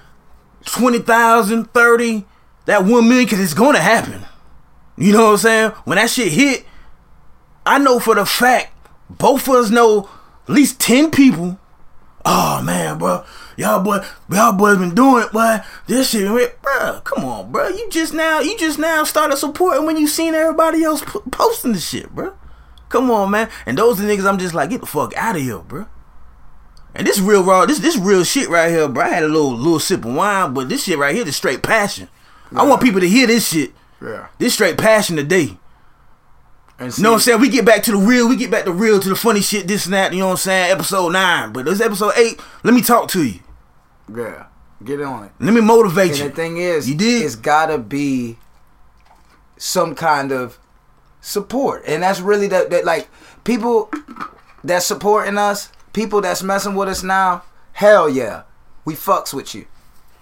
[0.64, 2.24] 20,000, 30,
[2.66, 4.24] that 1 million, because it's going to happen.
[4.96, 5.70] You know what I'm saying?
[5.84, 6.64] When that shit hit,
[7.64, 8.76] I know for the fact,
[9.08, 10.08] both of us know
[10.48, 11.58] at least 10 people.
[12.24, 13.24] Oh, man, bro.
[13.56, 15.58] Y'all boy, y'all boys been doing it, boy.
[15.86, 16.28] This shit,
[16.62, 17.00] bro.
[17.04, 17.68] Come on, bro.
[17.68, 21.72] You just now, you just now started supporting when you seen everybody else p- posting
[21.72, 22.34] the shit, bro.
[22.88, 23.48] Come on, man.
[23.66, 25.86] And those are niggas I'm just like, get the fuck out of here, bro.
[26.94, 29.04] And this real raw, this this real shit right here, bro.
[29.04, 31.62] I had a little little sip of wine, but this shit right here is straight
[31.62, 32.08] passion.
[32.54, 33.72] I want people to hear this shit.
[34.02, 34.26] Yeah.
[34.38, 35.56] This straight passion today.
[36.80, 37.40] And You know what I'm saying?
[37.40, 39.68] We get back to the real, we get back to real to the funny shit,
[39.68, 40.72] this and that, you know what I'm saying?
[40.72, 41.52] Episode nine.
[41.52, 43.40] But this episode eight, let me talk to you.
[44.12, 44.46] Yeah.
[44.82, 45.32] Get on it.
[45.38, 46.28] Let me motivate And you.
[46.30, 47.22] the thing is, You did?
[47.22, 48.38] it's gotta be
[49.58, 50.58] some kind of
[51.20, 52.70] support, and that's really that.
[52.70, 53.08] that like
[53.44, 53.90] people
[54.64, 57.42] that's supporting us, people that's messing with us now.
[57.72, 58.42] Hell yeah,
[58.84, 59.66] we fucks with you,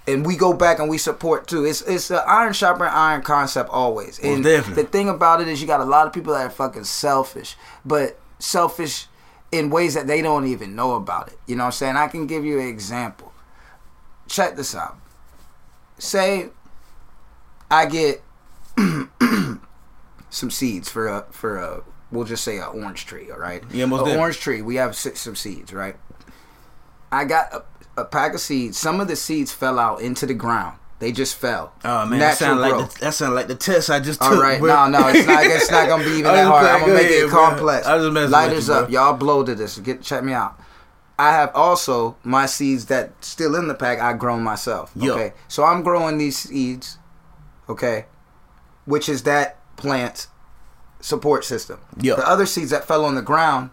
[0.06, 1.64] and we go back and we support too.
[1.64, 4.18] It's it's an iron sharper iron concept always.
[4.18, 4.82] And definitely.
[4.82, 7.56] the thing about it is, you got a lot of people that are fucking selfish,
[7.84, 9.06] but selfish
[9.50, 11.38] in ways that they don't even know about it.
[11.46, 11.96] You know what I'm saying?
[11.96, 13.32] I can give you an example.
[14.28, 14.98] Check this out
[15.98, 16.48] say
[17.70, 18.22] I get
[20.30, 23.62] some seeds for a for a we'll just say an orange tree, all right?
[23.70, 24.20] Yeah, most a definitely.
[24.20, 24.62] orange tree.
[24.62, 25.96] We have six, some seeds, right?
[27.10, 27.64] I got a,
[28.00, 28.78] a pack of seeds.
[28.78, 30.78] Some of the seeds fell out into the ground.
[30.98, 31.72] They just fell.
[31.84, 34.32] Oh man, that sound like the, that sound like the test I just took.
[34.32, 35.46] All right, no, no, it's not.
[35.46, 36.66] It's not gonna be even that hard.
[36.66, 37.86] I'm gonna make ahead, it complex.
[37.86, 39.78] I just Lighters up, y'all blow to this.
[39.78, 40.60] Get check me out.
[41.16, 44.00] I have also my seeds that still in the pack.
[44.00, 44.92] I grown myself.
[45.00, 46.98] Okay, so I'm growing these seeds.
[47.68, 48.06] Okay,
[48.84, 50.26] which is that plant
[51.00, 51.80] support system.
[52.00, 52.14] Yeah.
[52.14, 53.70] The other seeds that fell on the ground,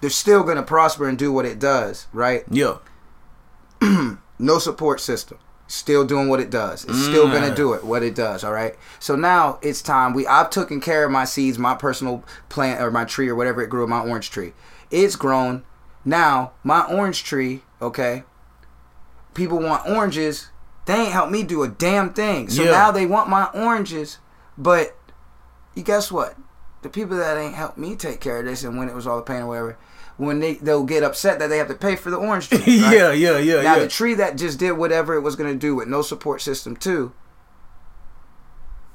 [0.00, 2.06] they're still gonna prosper and do what it does.
[2.12, 2.44] Right.
[2.50, 2.78] Yeah.
[4.38, 5.38] no support system
[5.70, 6.84] still doing what it does.
[6.84, 7.04] It's mm.
[7.04, 8.44] still gonna do it what it does.
[8.44, 8.74] All right.
[8.98, 10.14] So now it's time.
[10.14, 13.62] We I've taken care of my seeds, my personal plant or my tree or whatever
[13.62, 14.52] it grew, my orange tree.
[14.90, 15.64] It's grown.
[16.04, 17.62] Now my orange tree.
[17.80, 18.24] Okay.
[19.34, 20.50] People want oranges.
[20.86, 22.50] They ain't helped me do a damn thing.
[22.50, 22.72] So yeah.
[22.72, 24.18] now they want my oranges,
[24.58, 24.96] but
[25.74, 26.34] you guess what?
[26.82, 29.16] The people that ain't helped me take care of this and when it was all
[29.16, 29.78] the pain or whatever,
[30.16, 32.58] when they they'll get upset that they have to pay for the orange tree.
[32.82, 32.92] Right?
[32.96, 33.62] yeah, yeah, yeah.
[33.62, 33.80] Now yeah.
[33.80, 36.76] the tree that just did whatever it was going to do with no support system
[36.76, 37.12] too.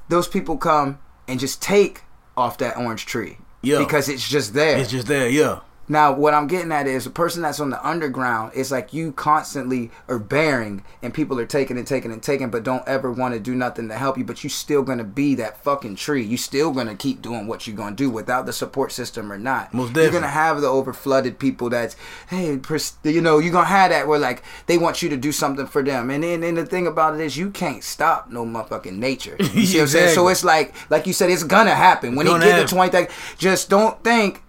[0.08, 2.02] Those people come and just take
[2.36, 3.38] off that orange tree.
[3.62, 3.78] Yeah.
[3.78, 4.78] Because it's just there.
[4.78, 5.28] It's just there.
[5.28, 5.60] Yeah.
[5.88, 8.52] Now, what I'm getting at is a person that's on the underground.
[8.54, 12.64] It's like you constantly are bearing, and people are taking and taking and taking, but
[12.64, 14.24] don't ever want to do nothing to help you.
[14.24, 16.24] But you still gonna be that fucking tree.
[16.24, 19.72] You still gonna keep doing what you're gonna do without the support system or not.
[19.72, 20.02] Most definitely.
[20.02, 21.96] You're gonna have the over flooded people that's,
[22.28, 22.58] hey,
[23.04, 25.82] you know, you're gonna have that where like they want you to do something for
[25.82, 26.10] them.
[26.10, 29.36] And then and the thing about it is you can't stop no motherfucking nature.
[29.56, 29.80] You see exactly.
[29.80, 30.14] what I'm saying?
[30.14, 33.06] So it's like, like you said, it's gonna happen when it get to 20.
[33.38, 34.42] Just don't think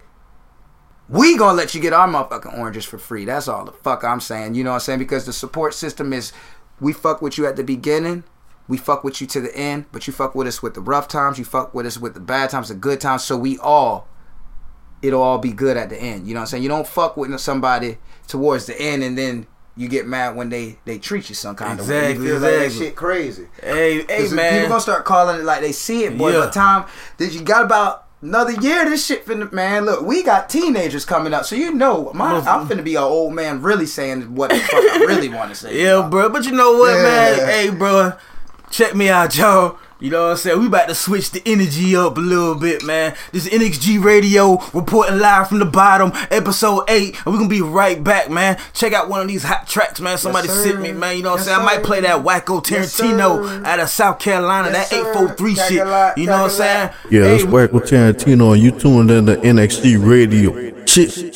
[1.08, 3.24] we gonna let you get our motherfucking oranges for free.
[3.24, 4.54] That's all the fuck I'm saying.
[4.54, 4.98] You know what I'm saying?
[4.98, 6.32] Because the support system is
[6.80, 8.24] we fuck with you at the beginning,
[8.68, 11.08] we fuck with you to the end, but you fuck with us with the rough
[11.08, 14.08] times, you fuck with us with the bad times, the good times, so we all
[15.00, 16.26] it'll all be good at the end.
[16.26, 16.62] You know what I'm saying?
[16.62, 20.76] You don't fuck with somebody towards the end and then you get mad when they
[20.84, 22.08] they treat you some kind exactly, of way.
[22.08, 22.58] You feel exactly.
[22.58, 23.46] like that shit crazy.
[23.62, 24.52] Hey, hey man.
[24.54, 26.32] People gonna start calling it like they see it, boy.
[26.32, 26.40] Yeah.
[26.40, 26.86] By the time
[27.18, 29.84] that you got about Another year, this shit finna man.
[29.84, 33.32] Look, we got teenagers coming up, so you know, my, I'm finna be an old
[33.32, 35.68] man, really saying what the fuck I really want to say.
[35.82, 36.28] Yeah, bro.
[36.28, 37.02] But you know what, yeah.
[37.02, 37.48] man?
[37.48, 38.14] Hey, bro,
[38.70, 39.78] check me out, y'all.
[40.00, 40.60] You know what I'm saying?
[40.60, 43.16] We about to switch the energy up a little bit, man.
[43.32, 47.16] This NXG Radio reporting live from the bottom, episode 8.
[47.16, 48.60] And we're gonna be right back, man.
[48.74, 50.16] Check out one of these hot tracks, man.
[50.16, 51.16] Somebody yes, sent me, man.
[51.16, 51.56] You know what I'm saying?
[51.56, 51.62] Sir.
[51.62, 55.72] I might play that Whack'O Tarantino yes, out of South Carolina, yes, that 843 shit.
[56.16, 56.90] you know what I'm saying?
[57.10, 60.54] Yeah, hey, that's Whack'O Tarantino, and you tuned in to NXG Radio.
[60.86, 61.34] Shit.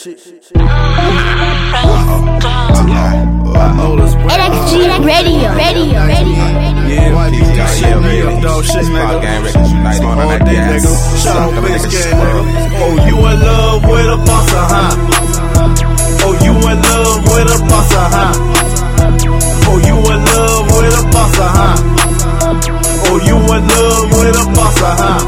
[3.53, 4.73] NXG
[5.05, 6.45] Radio, Radio, Radio.
[6.89, 7.09] Yeah,
[7.81, 8.41] yeah, man.
[8.43, 9.21] Dog shit, nigga.
[9.23, 10.05] Gang Records United.
[10.05, 10.93] All day, nigga.
[11.23, 12.43] Shut up, bitch, gang, nigga.
[12.83, 14.93] Oh, you in love with a bossa, huh?
[16.25, 18.33] Oh, you in love with a bossa, huh?
[19.69, 21.77] Oh, you in love with a bossa, huh?
[23.05, 25.21] Oh, you in love with a bossa, huh?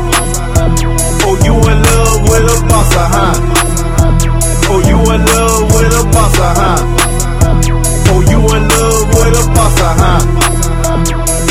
[1.26, 3.34] Oh, you in love with a bossa, huh?
[4.70, 7.03] Oh, you in love with a bossa, huh?
[9.34, 10.20] With a bossa, huh?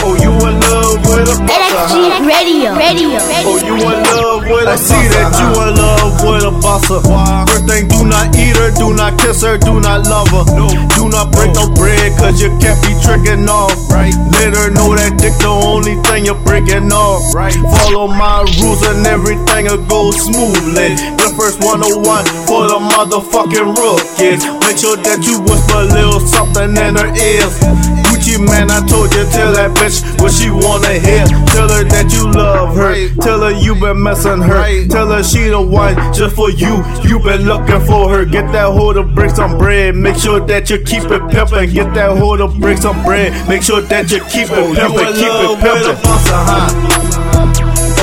[0.04, 4.72] Oh, you in love with a NXG Radio, Radio, Oh, you in love with a
[4.72, 7.04] I see that you in love with a bossa.
[7.48, 10.43] First thing, do not eat her, do not kiss her, do not love her.
[10.56, 13.76] No, do not break no bread, cause you can't be tricking off.
[13.91, 14.15] Right.
[14.39, 17.24] Let her know that dick the only thing you're breaking off.
[17.36, 17.56] Right.
[17.84, 20.96] Follow my rules and everything will go smoothly.
[21.38, 22.06] First 101
[22.46, 24.46] for the motherfucking rookies.
[24.62, 27.58] Make sure that you whisper a little something in her ears.
[28.06, 31.26] Gucci man, I told you, tell that bitch what she wanna hear.
[31.50, 33.10] Tell her that you love her.
[33.19, 34.88] Tell her you been messing her.
[34.88, 36.86] Tell her she the one just for you.
[37.02, 38.26] You been looking for her.
[38.26, 39.96] Get that hoe to break some bread.
[39.96, 41.74] Make sure that you keep it pimpin'.
[41.74, 43.34] Get that hoe to break some bread.
[43.50, 45.17] Make sure that you keep it pimpin'.
[45.17, 45.98] Keep it pimpin'.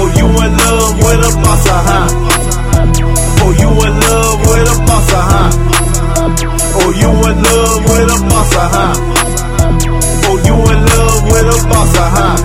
[0.02, 2.49] Oh, you in love with a bossa, huh?
[3.60, 5.50] You in love with a bossa, huh?
[6.80, 8.94] Oh, you in love with a bossa, huh?
[10.26, 12.36] Oh, you in love with a bossa, huh?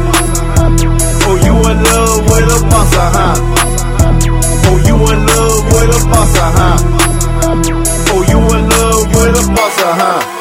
[1.27, 3.35] Oh, you in love with a bossa, huh?
[4.67, 6.77] Oh, you in love with a bossa, huh?
[8.11, 10.34] Oh, you in love with a bossa, huh?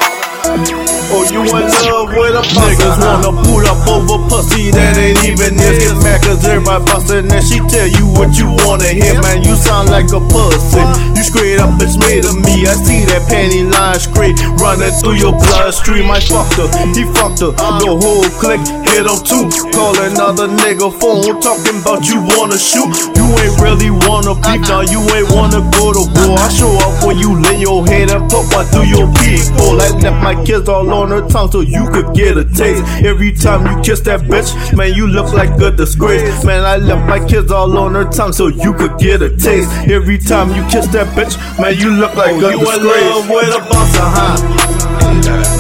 [1.14, 5.22] Oh, you in love with a bossa, Niggas wanna pull up over pussy that ain't
[5.22, 5.86] even this.
[5.86, 9.46] Get mad cause everybody bustin' and she tell you what you wanna hear, man.
[9.46, 10.82] You sound like a pussy.
[11.14, 12.66] You straight up bitch made of me.
[12.66, 16.10] I see that panty line straight running through your bloodstream.
[16.10, 17.54] I fucked her, he fucked her.
[17.54, 19.46] The whole clique hit him too.
[19.70, 22.90] Call another nigga phone talking about you wanna shoot.
[23.14, 24.68] You ain't really wanna beef, uh-huh.
[24.68, 26.38] now you ain't wanna go to war.
[26.38, 29.76] I show up when you lay your head and put one through your people.
[29.76, 32.84] Like that my kids all on her tongue so you could get a taste.
[33.04, 36.44] Every time you kiss that bitch, man, you look like a disgrace.
[36.44, 39.70] Man, I left my kids all on her tongue so you could get a taste.
[39.88, 42.60] Every time you kiss that bitch, man, you look like a disgrace.
[42.60, 44.34] Oh, a you in love with a bossa, huh?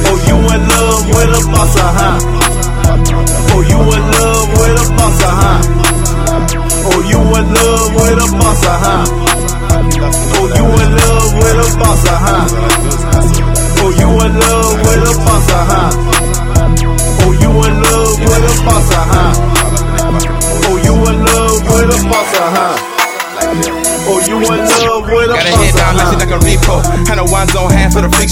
[0.06, 2.18] Oh, you in love with a bossa, huh?
[3.52, 5.83] Oh, you in love with a bossa, huh?
[6.86, 9.04] Oh, you in love with a bossa, huh?
[10.36, 12.44] Oh, you in love with a bossa, huh?
[13.80, 15.90] Oh, you in love with a bossa, huh?
[17.24, 19.32] Oh, you in love with a bossa, huh?
[20.68, 22.76] Oh, you in love with a bossa, huh?
[24.06, 26.12] Oh, you in love with a Got a head down huh?
[26.20, 26.84] like a repo.
[27.08, 28.28] Had no ones on hands for the freak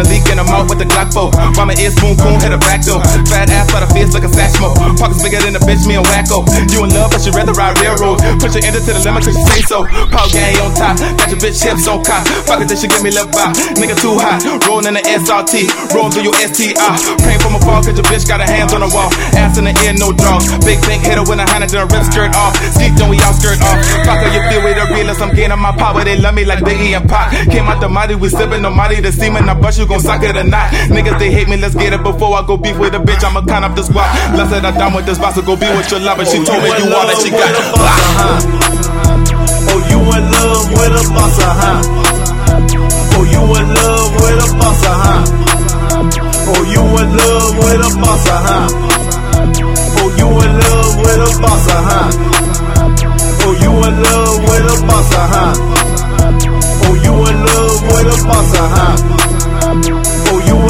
[0.00, 1.28] Finna leak in mouth with the Glock 4.
[1.56, 3.00] Mama ears boom boom, hit a back door.
[3.28, 4.76] Fat ass by the face like a sack smoke.
[4.96, 6.40] Pockets bigger than a bitch, me and wacko.
[6.72, 8.20] You in love, but you rather ride railroad.
[8.40, 9.84] Push your engine to the limit cause you say so.
[10.08, 12.24] Power gang on top, got your bitch hips on cock.
[12.48, 13.52] Fuck it, that she give me lip bop.
[13.76, 15.68] Nigga too hot, rolling in the SRT.
[15.92, 16.96] Rolling through your STI.
[17.20, 19.12] Praying my fall cause your bitch got her hands on the wall.
[19.36, 20.48] Ass in the ear, no draws.
[20.64, 22.56] Big thing hit her I hand it, then rip skirt off.
[22.72, 23.76] Sleep, then we all skirt off.
[24.08, 25.20] Fuck how you feel with the realest.
[25.20, 27.32] I'm gaining my power, they love me like Biggie and Pac.
[27.52, 29.48] Came out the mighty, we sipping the mighty, the semen.
[29.48, 30.70] I bust you gon' suck it or not.
[30.86, 33.26] Niggas, they hate me, let's get it before I go beef with a bitch.
[33.26, 34.06] I'ma count up the squad.
[34.38, 36.24] Let's say I down with this boss, so go be with your lover.
[36.24, 37.50] She oh, told me you all that she got.
[39.66, 41.82] Oh, you in love with a bussa, huh?
[43.18, 45.26] Oh, you in love with a bussa, huh?
[46.54, 48.70] Oh, you in love with a bussa, huh?
[49.98, 52.06] Oh, you in love with a bussa, huh?
[53.42, 55.50] Oh, you in love with a bussa, huh?
[56.86, 59.19] Oh, you in love with a bussa, huh?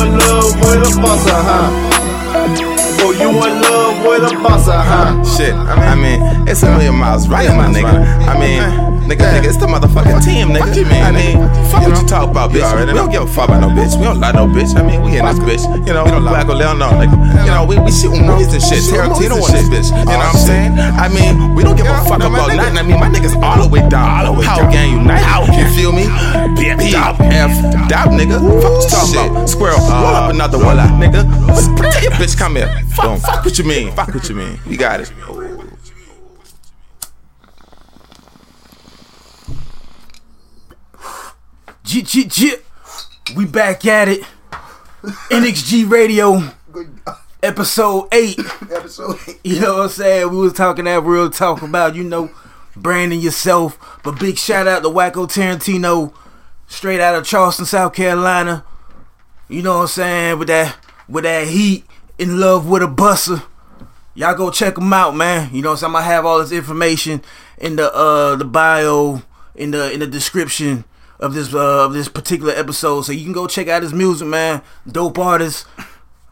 [0.01, 1.69] In love with a bussa, huh?
[3.03, 5.25] Oh, you in love with a bussa, huh?
[5.25, 8.01] Shit, I mean, it's a million miles right, my nigga.
[8.27, 8.63] I mean,
[9.11, 10.87] nigga, nigga, it's the motherfucking team, nigga.
[11.03, 12.63] I mean, fuck what you talk about, bitch.
[12.87, 13.99] We don't give a fuck about no bitch.
[13.99, 14.79] We don't lie no bitch.
[14.79, 15.67] I mean, we in this bitch.
[15.87, 16.43] You know, we don't lie.
[16.51, 17.17] Let no, nigga.
[17.45, 18.83] You know, we, we shooting movies and shit.
[18.87, 19.91] Tarantino on this bitch.
[19.91, 20.73] You know what I'm saying?
[20.79, 22.79] I mean, we don't give a fuck about nothing.
[22.79, 24.27] I mean, my niggas all the way down.
[24.27, 25.23] All the way Power gang unite.
[25.59, 26.05] You feel me?
[26.57, 27.19] P F
[27.89, 28.39] dot nigga.
[28.63, 29.49] Fuck what you talking about?
[29.49, 31.25] Squirrel, roll up another one, nigga.
[32.03, 32.69] Your bitch come here.
[32.95, 33.93] Fuck, fuck what you mean.
[33.93, 34.59] Fuck what you mean.
[34.67, 35.13] You got it.
[41.91, 42.57] J- j- j-
[43.35, 44.23] We back at it.
[45.03, 46.41] NXG Radio,
[47.43, 48.39] episode 8.
[48.71, 49.41] Episode eight.
[49.43, 50.31] You know what I'm saying?
[50.31, 52.31] We was talking that real talk about, you know,
[52.77, 53.77] branding yourself.
[54.05, 56.15] But big shout out to Whack'O Tarantino,
[56.69, 58.65] straight out of Charleston, South Carolina.
[59.49, 60.39] You know what I'm saying?
[60.39, 60.77] With that
[61.09, 61.85] with that heat,
[62.19, 63.43] in love with a buster.
[64.15, 65.53] Y'all go check him out, man.
[65.53, 65.89] You know what I'm saying?
[65.89, 67.21] I'm gonna have all this information
[67.59, 69.23] in the uh the bio,
[69.57, 70.85] in the in the description
[71.21, 73.03] of this uh of this particular episode.
[73.03, 74.63] So you can go check out his music, man.
[74.91, 75.67] Dope artist.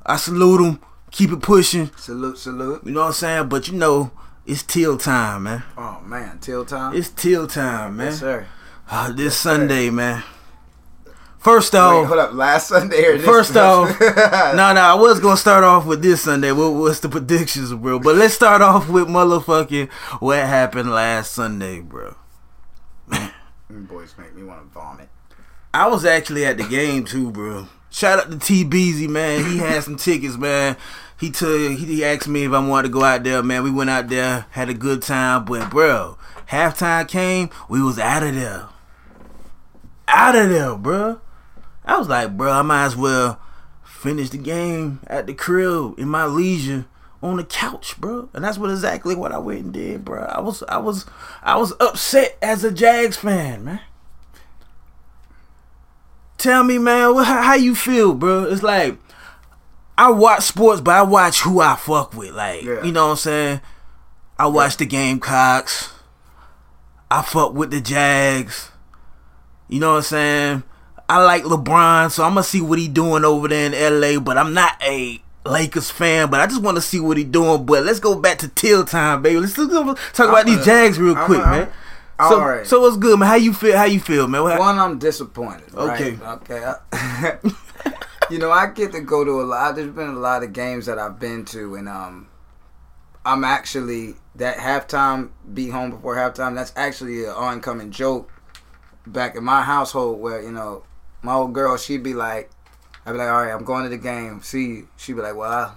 [0.05, 0.81] I salute him.
[1.11, 1.91] Keep it pushing.
[1.97, 2.83] Salute, salute.
[2.85, 3.49] You know what I'm saying?
[3.49, 4.11] But you know,
[4.47, 5.63] it's till time, man.
[5.77, 6.97] Oh man, till time.
[6.97, 8.07] It's till time, man.
[8.09, 8.47] yes, sir.
[8.91, 10.25] Ah, this Sunday, man.
[11.39, 12.33] First Wait, off, hold up.
[12.33, 16.23] Last Sunday or this first off, no, no, I was gonna start off with this
[16.23, 16.51] Sunday.
[16.51, 18.01] What, what's the predictions, bro?
[18.01, 19.89] But let's start off with motherfucking
[20.21, 22.17] what happened last Sunday, bro.
[23.71, 25.09] Boys make me want to vomit.
[25.75, 27.69] I was actually at the game too, bro.
[27.91, 29.45] Shout out to T Beezy, man.
[29.45, 30.77] He had some tickets, man.
[31.21, 33.63] He took he asked me if I wanted to go out there, man.
[33.63, 36.17] We went out there, had a good time, but bro,
[36.51, 38.69] halftime came, we was out of there.
[40.07, 41.21] Out of there, bro.
[41.85, 43.39] I was like, bro, I might as well
[43.85, 46.87] finish the game at the crib in my leisure
[47.23, 48.29] on the couch, bro.
[48.33, 50.23] And that's what exactly what I went and did, bro.
[50.25, 51.07] I was I was
[51.43, 53.81] I was upset as a Jags fan, man.
[56.37, 58.45] Tell me, man, what, how, you feel, bro?
[58.45, 58.97] It's like
[59.97, 62.31] I watch sports, but I watch who I fuck with.
[62.31, 62.85] Like, Yeah.
[62.85, 63.61] you know what I'm saying?
[64.39, 65.93] I watch the Gamecocks.
[67.11, 68.71] I fuck with the Jags.
[69.69, 70.63] You know what I'm saying?
[71.09, 74.21] I like LeBron, so I'm gonna see what he doing over there in LA.
[74.21, 77.67] But I'm not a Lakers fan, but I just want to see what he doing.
[77.67, 79.41] But let's go back to till time, baby.
[79.41, 79.73] Let's, let's
[80.13, 81.73] talk about these Jags real I'm- quick, I'm- man.
[82.21, 82.67] So, All right.
[82.67, 83.29] so what's good, man?
[83.29, 83.77] How you feel?
[83.77, 84.43] How you feel, man?
[84.43, 85.73] What, One, I'm disappointed.
[85.73, 86.15] Okay.
[86.17, 86.43] Right?
[86.51, 86.73] Okay.
[86.93, 87.39] I-
[88.31, 89.77] you know, I get to go to a lot.
[89.77, 92.27] There's been a lot of games that I've been to, and um,
[93.25, 96.57] I'm actually that halftime be home before halftime.
[96.57, 98.33] That's actually an oncoming joke
[99.07, 100.83] back in my household where you know
[101.23, 102.51] my old girl she'd be like,
[103.09, 104.43] I'd be like, all right, I'm going to the game.
[104.43, 105.75] See, you." she'd be like, well,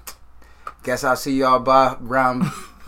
[0.67, 2.43] I guess I'll see y'all by around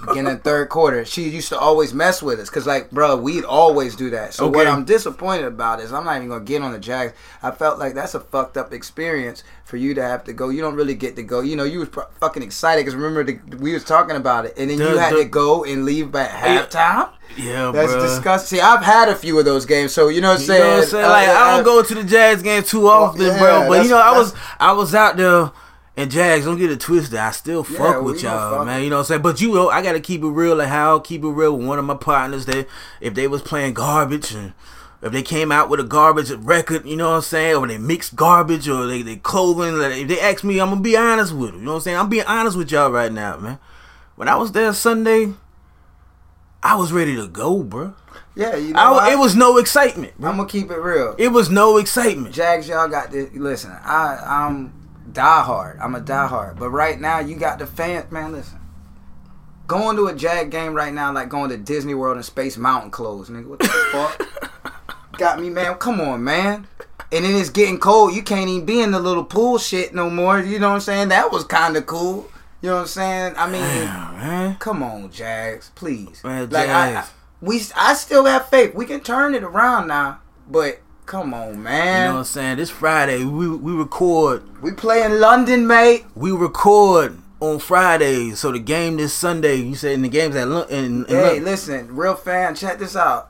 [0.08, 1.06] beginning third quarter.
[1.06, 4.34] She used to always mess with us because, like, bro, we'd always do that.
[4.34, 7.14] So what I'm disappointed about is I'm not even gonna get on the Jags.
[7.41, 10.49] I felt like that's a fucked up experience for you to have to go.
[10.49, 11.39] You don't really get to go.
[11.41, 14.54] You know, you was pro- fucking excited because remember the, we was talking about it,
[14.58, 17.10] and then you had the- to go and leave by halftime.
[17.38, 18.01] Yeah, That's bruh.
[18.01, 18.58] disgusting.
[18.60, 20.62] See, I've had a few of those games, so you know what I'm You saying.
[20.62, 21.06] know what I'm saying?
[21.06, 23.68] Uh, Like I uh, don't go to the Jags game too often, yeah, bro.
[23.68, 25.49] But you know, I was I was out there
[25.95, 27.19] and Jags, don't get it twisted.
[27.19, 28.83] I still fuck we with y'all, man.
[28.83, 29.21] You know what I'm saying?
[29.21, 31.77] But you know, I gotta keep it real and how keep it real with one
[31.77, 32.67] of my partners that
[32.99, 34.53] if they was playing garbage and
[35.03, 37.77] if they came out with a garbage record, you know what I'm saying, or they
[37.77, 41.33] mixed garbage or they, they clothing, like, if they ask me, I'm gonna be honest
[41.33, 41.59] with them.
[41.59, 41.97] You know what I'm saying?
[41.97, 43.59] I'm being honest with y'all right now, man.
[44.15, 45.33] When I was there Sunday,
[46.63, 47.93] I was ready to go, bro.
[48.35, 50.31] yeah, you know, I, it was no excitement, bro.
[50.31, 51.15] I'm gonna keep it real.
[51.19, 52.33] It was no excitement.
[52.33, 53.29] Jags, y'all got this.
[53.33, 54.82] Listen, I I'm
[55.14, 55.80] diehard.
[55.82, 56.57] I'm a diehard.
[56.59, 58.11] But right now, you got the fans.
[58.11, 58.59] Man, listen.
[59.68, 62.91] Going to a Jag game right now, like going to Disney World and Space Mountain
[62.91, 63.47] clothes, nigga.
[63.47, 65.18] What the fuck?
[65.18, 65.76] got me, man.
[65.76, 66.68] Come on, man.
[67.11, 68.14] And then it's getting cold.
[68.14, 70.39] You can't even be in the little pool shit no more.
[70.39, 71.09] You know what I'm saying?
[71.09, 72.30] That was kind of cool.
[72.61, 73.34] You know what I'm saying?
[73.38, 74.55] I mean, Damn, man.
[74.55, 76.24] come on, Jags, please.
[76.24, 77.11] Man, like I, I, Jags.
[77.41, 78.74] we, I still have faith.
[78.74, 80.20] We can turn it around now.
[80.49, 81.97] But come on, man.
[82.01, 82.58] You know what I'm saying?
[82.58, 86.06] This Friday, we we record We play in London, mate.
[86.16, 88.32] we record on Friday.
[88.32, 91.36] So the game this Sunday, you said in the games at Lon- in, in Hey,
[91.36, 93.30] Lon- listen, real fan, check this out.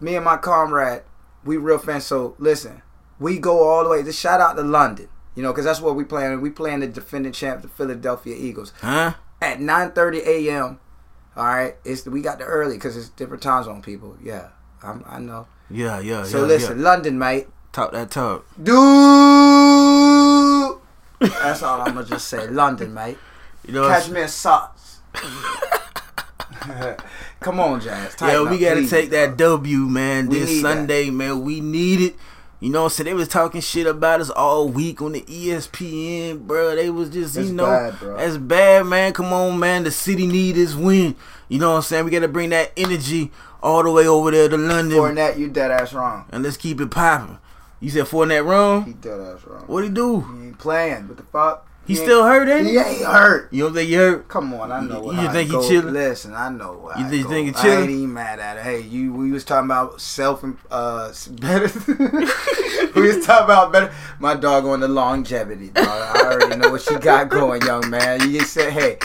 [0.00, 1.02] Me and my comrade,
[1.44, 2.04] we real fans.
[2.04, 2.82] So listen,
[3.18, 4.02] we go all the way.
[4.02, 6.40] Just shout out to London, you know, because that's what we playing.
[6.40, 9.14] We playing the defending champ, the Philadelphia Eagles, huh?
[9.42, 10.80] at 9:30 a.m.
[11.36, 14.16] All right, it's we got the early because it's different time zone people.
[14.22, 14.48] Yeah,
[14.82, 15.46] I'm, I know.
[15.70, 16.24] Yeah, yeah, yeah.
[16.24, 16.46] So yeah.
[16.46, 16.84] listen, yeah.
[16.84, 17.46] London, mate.
[17.72, 18.46] Top that top.
[18.56, 18.76] Dude,
[21.20, 22.46] that's all I'm gonna just say.
[22.48, 23.18] London, mate.
[23.66, 25.00] You know, Cashmere socks.
[27.40, 28.16] Come on, Jazz.
[28.20, 29.56] Yeah, we up, gotta please, take that bro.
[29.56, 30.28] W, man.
[30.28, 31.42] We This Sunday, man.
[31.42, 32.16] We need it.
[32.64, 33.04] You know what I'm saying?
[33.06, 36.74] They was talking shit about us all week on the ESPN, bro.
[36.74, 38.16] They was just, That's you know, bad, bro.
[38.16, 39.12] that's bad, man.
[39.12, 39.84] Come on, man.
[39.84, 41.14] The city need this win.
[41.48, 42.04] You know what I'm saying?
[42.06, 43.30] We gotta bring that energy
[43.62, 46.24] all the way over there to London, Fournette, you dead ass wrong.
[46.30, 47.38] and let's keep it popping.
[47.80, 48.84] You said Fournette wrong?
[48.86, 49.64] He dead ass wrong.
[49.66, 50.20] What he do?
[50.20, 51.08] He ain't playing.
[51.08, 51.66] What the fuck?
[51.86, 52.78] He ain't- still hurt, ain't He he?
[52.78, 53.48] ain't hurt.
[53.52, 54.26] You don't think he hurt?
[54.28, 55.16] Come on, I know what.
[55.16, 55.92] You think he chilling?
[55.92, 56.98] Listen, I know what.
[56.98, 57.80] You I think- think he I chilling?
[57.82, 58.62] ain't even mad at it.
[58.62, 59.12] Hey, you.
[59.12, 60.42] We was talking about self.
[60.70, 61.70] Uh, better.
[62.94, 63.92] we was talking about better.
[64.18, 65.70] My dog on the longevity.
[65.70, 65.86] Dog.
[65.86, 68.20] I already know what she got going, young man.
[68.30, 68.98] You just said, hey,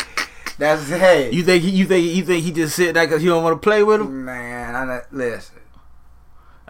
[0.57, 1.31] that's hey.
[1.31, 3.61] You think he, you think you think he just sit there because you don't want
[3.61, 4.25] to play with him?
[4.25, 5.55] man, I know- listen.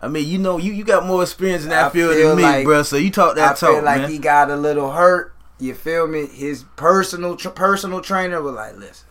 [0.01, 2.43] I mean, you know, you, you got more experience in that I field than me,
[2.43, 2.83] like- bro.
[2.83, 3.63] So you talk that talk.
[3.63, 4.09] I talk, feel like man.
[4.11, 5.35] he got a little hurt.
[5.59, 6.25] You feel me?
[6.27, 9.07] His personal tr- personal trainer was like, "Listen,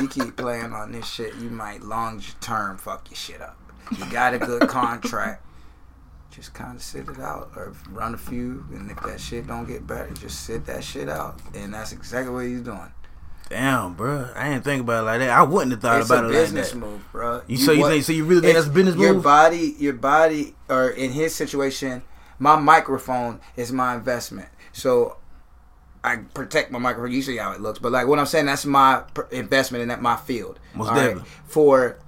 [0.00, 3.56] you keep playing on this shit, you might long term fuck your shit up.
[3.96, 5.44] You got a good contract.
[6.30, 9.66] Just kind of sit it out or run a few, and if that shit don't
[9.66, 11.40] get better, just sit that shit out.
[11.54, 12.92] And that's exactly what he's doing.
[13.48, 14.28] Damn, bro.
[14.36, 15.30] I didn't think about it like that.
[15.30, 16.40] I wouldn't have thought it's about it like that.
[16.42, 17.40] Business move, bro.
[17.48, 19.24] You- so you think- so you really think that's a business Your move?
[19.24, 22.02] body, your body, or in his situation,
[22.38, 24.50] my microphone is my investment.
[24.72, 25.16] So
[26.04, 27.12] I protect my microphone.
[27.12, 30.00] You see how it looks, but like what I'm saying, that's my investment in that
[30.00, 30.58] my field.
[30.74, 31.16] Most right?
[31.46, 31.98] For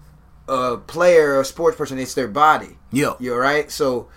[0.49, 2.78] a player or a sports person, it's their body.
[2.93, 3.14] Yeah.
[3.18, 3.70] You're right.
[3.70, 4.09] So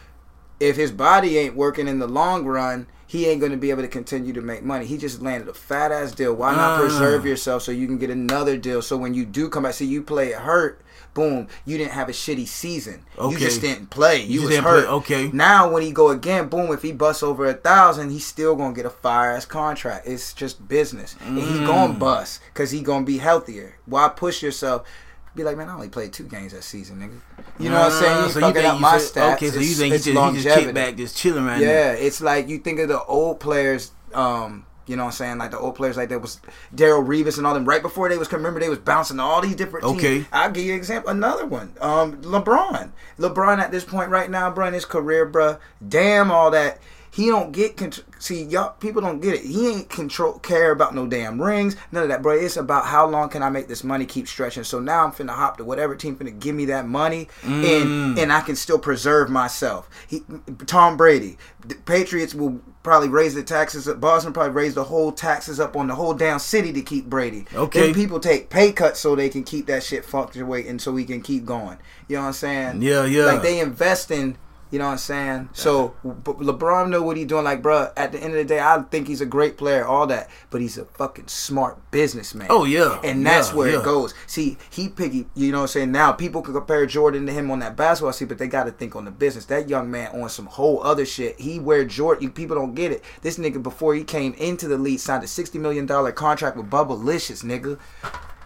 [0.59, 3.81] if his body ain't working in the long run, he ain't going to be able
[3.83, 4.85] to continue to make money.
[4.85, 6.33] He just landed a fat ass deal.
[6.33, 6.81] Why not Ah.
[6.81, 8.81] preserve yourself so you can get another deal?
[8.81, 10.81] So when you do come back, see you play it hurt.
[11.13, 11.47] Boom!
[11.65, 13.05] You didn't have a shitty season.
[13.21, 14.21] You just didn't play.
[14.21, 14.85] You, You just was didn't hurt.
[14.85, 15.29] play, okay.
[15.31, 16.71] Now when he go again, boom!
[16.71, 20.07] If he busts over a thousand, he's still gonna get a fire ass contract.
[20.07, 21.67] It's just business, and he's Mm.
[21.67, 23.75] gonna bust because he gonna be healthier.
[23.85, 24.87] Why push yourself?
[25.35, 27.43] Be like, man, I only played two games that season, nigga.
[27.63, 28.23] You know what I'm saying?
[28.25, 29.33] You so fucking think up my you said- stats.
[29.35, 31.67] Okay, so you It's- think he just, he just kicked back, just chilling right Yeah,
[31.67, 31.73] now?
[31.73, 35.37] Yeah, it's like you think of the old players, um, you know what I'm saying?
[35.37, 36.39] Like the old players like that was
[36.75, 37.65] Darrelle Revis and all them.
[37.65, 39.97] Right before they was remember they was bouncing all these different teams.
[39.97, 40.25] Okay.
[40.31, 41.73] I'll give you an example another one.
[41.79, 42.91] Um LeBron.
[43.17, 45.57] LeBron at this point right now, bro, in his career, bro,
[45.87, 46.79] damn all that.
[47.13, 48.07] He don't get control.
[48.17, 49.41] See, y'all people don't get it.
[49.41, 52.33] He ain't control care about no damn rings, none of that, bro.
[52.33, 54.63] It's about how long can I make this money keep stretching.
[54.63, 58.19] So now I'm finna hop to whatever team finna give me that money, and mm.
[58.19, 59.87] and I can still preserve myself.
[60.07, 60.23] He,
[60.65, 63.87] Tom Brady, the Patriots will probably raise the taxes.
[63.87, 67.05] Up Boston probably raise the whole taxes up on the whole damn city to keep
[67.05, 67.45] Brady.
[67.53, 67.79] Okay.
[67.79, 71.21] Then people take pay cuts so they can keep that shit fluctuating, so we can
[71.21, 71.77] keep going.
[72.07, 72.81] You know what I'm saying?
[72.81, 73.25] Yeah, yeah.
[73.25, 74.35] Like they invest in.
[74.73, 75.49] You know what I'm saying?
[75.53, 77.43] So LeBron know what he doing.
[77.43, 80.07] Like, bruh, at the end of the day, I think he's a great player, all
[80.07, 82.47] that, but he's a fucking smart businessman.
[82.49, 82.99] Oh, yeah.
[83.03, 83.79] and that's Yeah, where yeah.
[83.81, 84.15] it goes.
[84.25, 85.27] See, he picky.
[85.35, 85.91] You know what I'm saying?
[85.91, 88.71] Now people can compare Jordan to him on that basketball scene, but they got to
[88.71, 89.45] think on the business.
[89.45, 91.39] That young man on some whole other shit.
[91.39, 92.31] He wear Jordan.
[92.31, 93.03] People don't get it.
[93.21, 96.71] This nigga before he came into the league signed a sixty million dollar contract with
[96.71, 97.77] Bubba Licious, nigga.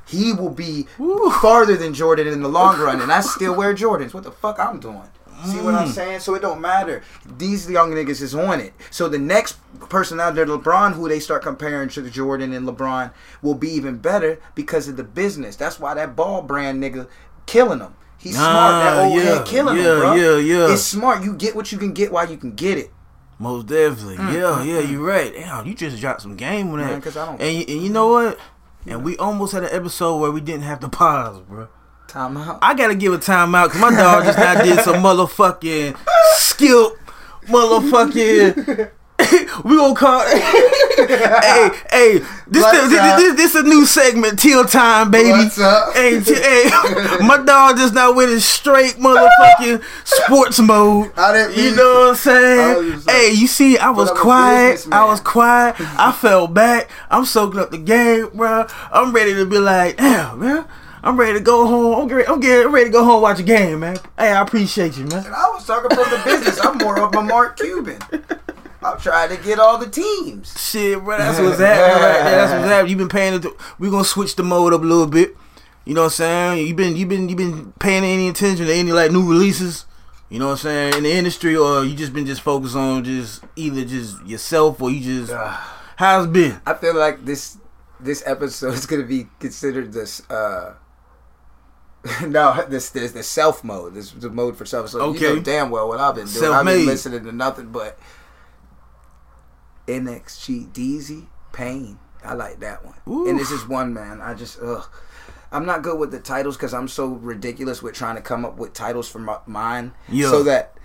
[0.06, 0.88] He will be
[1.42, 4.14] farther than Jordan in the long run, and I still wear Jordans.
[4.14, 5.04] What the fuck I'm doing?
[5.46, 5.82] See what Mm.
[5.82, 6.20] I'm saying?
[6.22, 7.04] So it don't matter.
[7.38, 8.74] These young niggas is on it.
[8.90, 9.58] So the next
[9.90, 13.12] person out there, LeBron, who they start comparing to Jordan and LeBron,
[13.42, 15.56] will be even better because of the business.
[15.56, 17.08] That's why that ball brand nigga
[17.46, 17.94] killing them.
[18.18, 18.84] He's smart.
[18.84, 20.16] That old yeah, head killing yeah, him, bro.
[20.16, 20.74] yeah, yeah.
[20.74, 21.24] It's smart.
[21.24, 22.92] You get what you can get while you can get it.
[23.40, 24.18] Most definitely.
[24.18, 25.32] Mm, yeah, yeah, you're right.
[25.32, 26.88] Damn, you just dropped some game on that.
[26.88, 28.40] Man, 'cause I don't- and, you- and you know what?
[28.88, 31.68] And we almost had an episode where we didn't have to pause, bro.
[32.08, 32.60] Time out.
[32.62, 35.98] I gotta give a timeout because my dog just now did some motherfucking
[36.36, 36.94] skip,
[37.48, 38.92] motherfucking.
[39.66, 40.22] we gonna call.
[40.28, 45.32] hey, hey, this, this, this, this a new segment, till time, baby.
[45.32, 45.94] What's up?
[45.96, 46.70] Hey, t- hey,
[47.26, 51.12] my dog just now went in straight motherfucking sports mode.
[51.18, 52.60] I didn't you know what I'm saying?
[52.60, 54.88] I was just like- hey, you see, I was quiet.
[54.92, 55.76] I was quiet.
[55.80, 56.90] I fell back.
[57.10, 58.66] I'm soaking up the game, bro.
[58.94, 60.66] I'm ready to be like, damn, man.
[61.08, 62.02] I'm ready to go home.
[62.02, 63.96] I'm, getting, I'm, getting, I'm ready to go home and watch a game, man.
[64.20, 65.26] Hey, I appreciate you, man.
[65.26, 66.60] And I was talking from the business.
[66.60, 67.98] I'm more of a Mark Cuban.
[68.84, 70.54] I'm trying to get all the teams.
[70.62, 72.24] Shit, bro, that's what's happening right there.
[72.24, 72.90] That's what's happening.
[72.90, 73.46] You've been paying it.
[73.80, 75.34] We're gonna switch the mode up a little bit.
[75.86, 76.68] You know what I'm saying?
[76.68, 79.86] You've been you been you been paying any attention to any like new releases?
[80.30, 83.06] You know what I'm saying in the industry, or you just been just focused on
[83.06, 85.34] just either just yourself or you just
[85.96, 86.60] how's it been?
[86.66, 87.58] I feel like this
[88.02, 90.30] this episode is gonna be considered this.
[90.30, 90.74] uh
[92.28, 93.94] no, this this the self mode.
[93.94, 94.90] This is the mode for self.
[94.90, 95.36] So you Okay.
[95.36, 96.52] know damn well what I've been doing.
[96.54, 97.98] I've been listening to nothing but
[99.88, 102.00] NXG Deezy Pain.
[102.24, 103.28] I like that one.
[103.30, 104.22] And this is one man.
[104.22, 104.86] I just ugh.
[105.52, 108.58] I'm not good with the titles because I'm so ridiculous with trying to come up
[108.58, 109.94] with titles for my, mine.
[110.10, 110.30] Yeah.
[110.30, 110.78] So that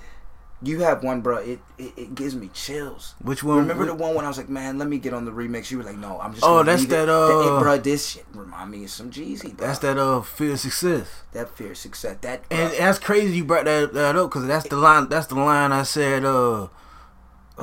[0.65, 1.39] you have one, bro.
[1.39, 3.15] It, it it gives me chills.
[3.21, 3.59] Which one?
[3.59, 5.71] Remember the one when I was like, man, let me get on the remix.
[5.71, 6.45] You were like, no, I'm just.
[6.45, 7.07] Oh, gonna that's leave it.
[7.07, 7.79] that, uh, bro.
[7.79, 9.57] This shit remind me of some Jeezy.
[9.57, 9.67] Bro.
[9.67, 11.09] That's that uh fear of success.
[11.33, 12.17] that fear of success.
[12.21, 15.09] That And that's crazy you brought that, that up because that's the line.
[15.09, 16.25] That's the line I said.
[16.25, 16.69] Uh,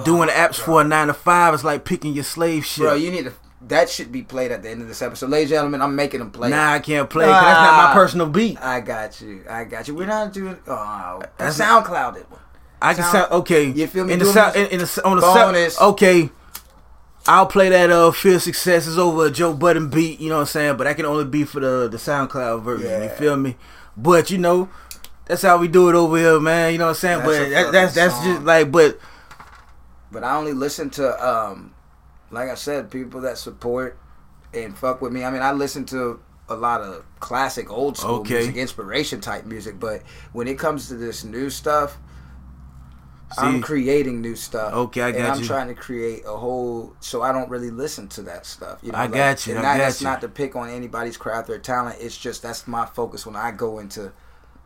[0.03, 2.83] doing apps for a nine to five is like picking your slave shit.
[2.83, 3.33] bro, you need to.
[3.67, 5.81] That should be played at the end of this episode, ladies and gentlemen.
[5.81, 6.49] I'm making them play.
[6.49, 7.25] Nah, I can't play.
[7.25, 7.93] that's not my Ah.
[7.93, 8.57] personal beat.
[8.61, 9.43] I got you.
[9.49, 9.95] I got you.
[9.95, 10.57] We're not doing.
[10.65, 12.39] Oh, that That's- SoundCloud it one.
[12.81, 13.65] I can Sound- okay.
[13.71, 14.13] You feel me?
[14.13, 15.75] In the sound, in, in the on the Bonus.
[15.75, 16.29] sound, okay.
[17.27, 20.41] I'll play that uh Fear Success is over a Joe Budden beat, you know what
[20.41, 20.77] I'm saying?
[20.77, 23.03] But that can only be for the the SoundCloud version.
[23.03, 23.55] You feel me?
[23.97, 24.69] But you know,
[25.25, 26.71] that's how we do it over here, man.
[26.71, 27.17] You know what I'm saying?
[27.19, 28.97] That's but that, that's that's fucking just like, but
[30.11, 31.73] But I only listen to, um,
[32.31, 33.97] like I said, people that support
[34.53, 35.23] and fuck with me.
[35.23, 38.35] I mean, I listen to a lot of classic, old school Okay.
[38.35, 39.79] music, inspiration type music.
[39.79, 40.01] But
[40.31, 41.97] when it comes to this new stuff,
[43.33, 44.73] See- I'm creating new stuff.
[44.73, 45.45] Okay, I got and I'm you.
[45.45, 46.93] trying to create a whole.
[46.99, 48.79] So I don't really listen to that stuff.
[48.81, 50.07] You know, I like- got you, And I got that's you.
[50.07, 51.97] not to pick on anybody's craft or talent.
[51.99, 54.11] It's just that's my focus when I go into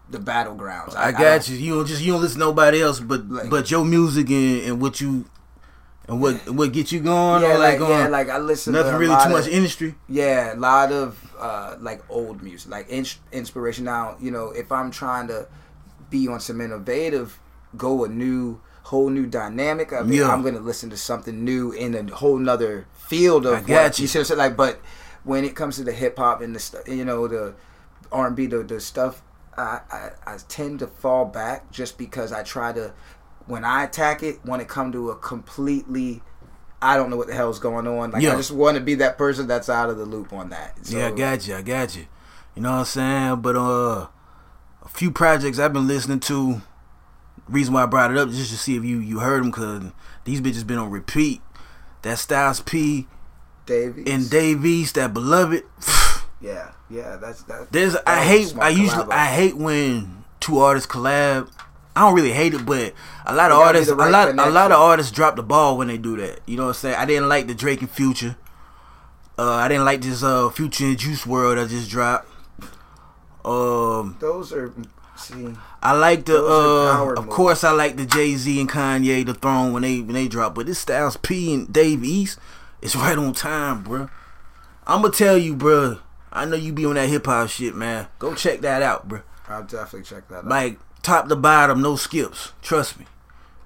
[0.09, 0.95] the battlegrounds.
[0.95, 1.57] I don't- got you.
[1.57, 4.61] You don't just you don't listen to nobody else, but Like- but your music and,
[4.63, 5.25] and what you
[6.07, 8.95] and what what get you going Yeah, or like, like, yeah, like I listen nothing
[8.95, 9.95] really too much industry.
[10.07, 13.83] Yeah, a lot of uh, like old music, like in- inspiration.
[13.85, 15.47] Now, you know, if I'm trying to
[16.09, 17.39] be on some innovative,
[17.77, 20.31] go a new, whole new dynamic of it, Yeah.
[20.31, 24.07] I'm gonna listen to something new in a whole nother field of I got you.
[24.07, 24.37] see what I'm?
[24.37, 24.79] Like, but
[25.23, 27.55] when it comes to the hip hop and the you know, the
[28.11, 29.21] R and B, the the stuff,
[29.57, 32.93] I, I I tend to fall back just because I try to.
[33.45, 36.21] When I attack it, when it come to a completely
[36.81, 38.11] I don't know what the hell's going on.
[38.11, 38.33] Like Yeah.
[38.33, 40.85] I just want to be that person that's out of the loop on that.
[40.85, 41.55] So, yeah, I got you.
[41.55, 42.07] I got you.
[42.55, 43.41] You know what I'm saying?
[43.41, 44.07] But uh,
[44.83, 46.61] a few projects I've been listening to.
[47.49, 49.51] Reason why I brought it up is just to see if you you heard them
[49.51, 49.83] because
[50.23, 51.41] these bitches been on repeat.
[52.03, 53.07] That Styles P
[53.65, 54.05] Davies.
[54.07, 55.63] and Dave East, that beloved.
[56.41, 57.71] Yeah, yeah, that's that.
[57.71, 59.11] There's that I hate I usually collabo.
[59.13, 61.49] I hate when two artists collab.
[61.95, 62.93] I don't really hate it, but
[63.25, 65.37] a lot of It gotta be artists right a lot a lot of artists drop
[65.37, 66.41] the ball when they do that.
[66.45, 66.95] You know what I'm saying?
[66.97, 68.35] I didn't like the Drake and Future.
[69.37, 72.27] Uh, I didn't like this uh Future and Juice WRLD that just dropped.
[73.45, 74.73] Um, Those are
[75.15, 75.53] see.
[75.81, 77.35] I like the uh, of moves.
[77.35, 80.55] course I like the Jay Z and Kanye the Throne when they when they drop,
[80.55, 82.39] but this Styles P and Dave East,
[82.81, 84.09] it's right on time, bruh.
[84.85, 85.99] I'm gonna tell you, bruh.
[86.31, 88.07] I know you be on that hip hop shit, man.
[88.19, 89.23] Go check that out, bruh.
[89.47, 90.47] I'll definitely check that out.
[90.47, 92.53] Like top to bottom, no skips.
[92.61, 93.05] Trust me.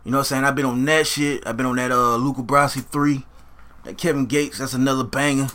[0.04, 0.44] You know what I'm saying?
[0.46, 1.46] I've been on that shit.
[1.46, 3.26] I've been on that uh Luca Brasi three.
[3.84, 5.48] That Kevin Gates, that's another banger.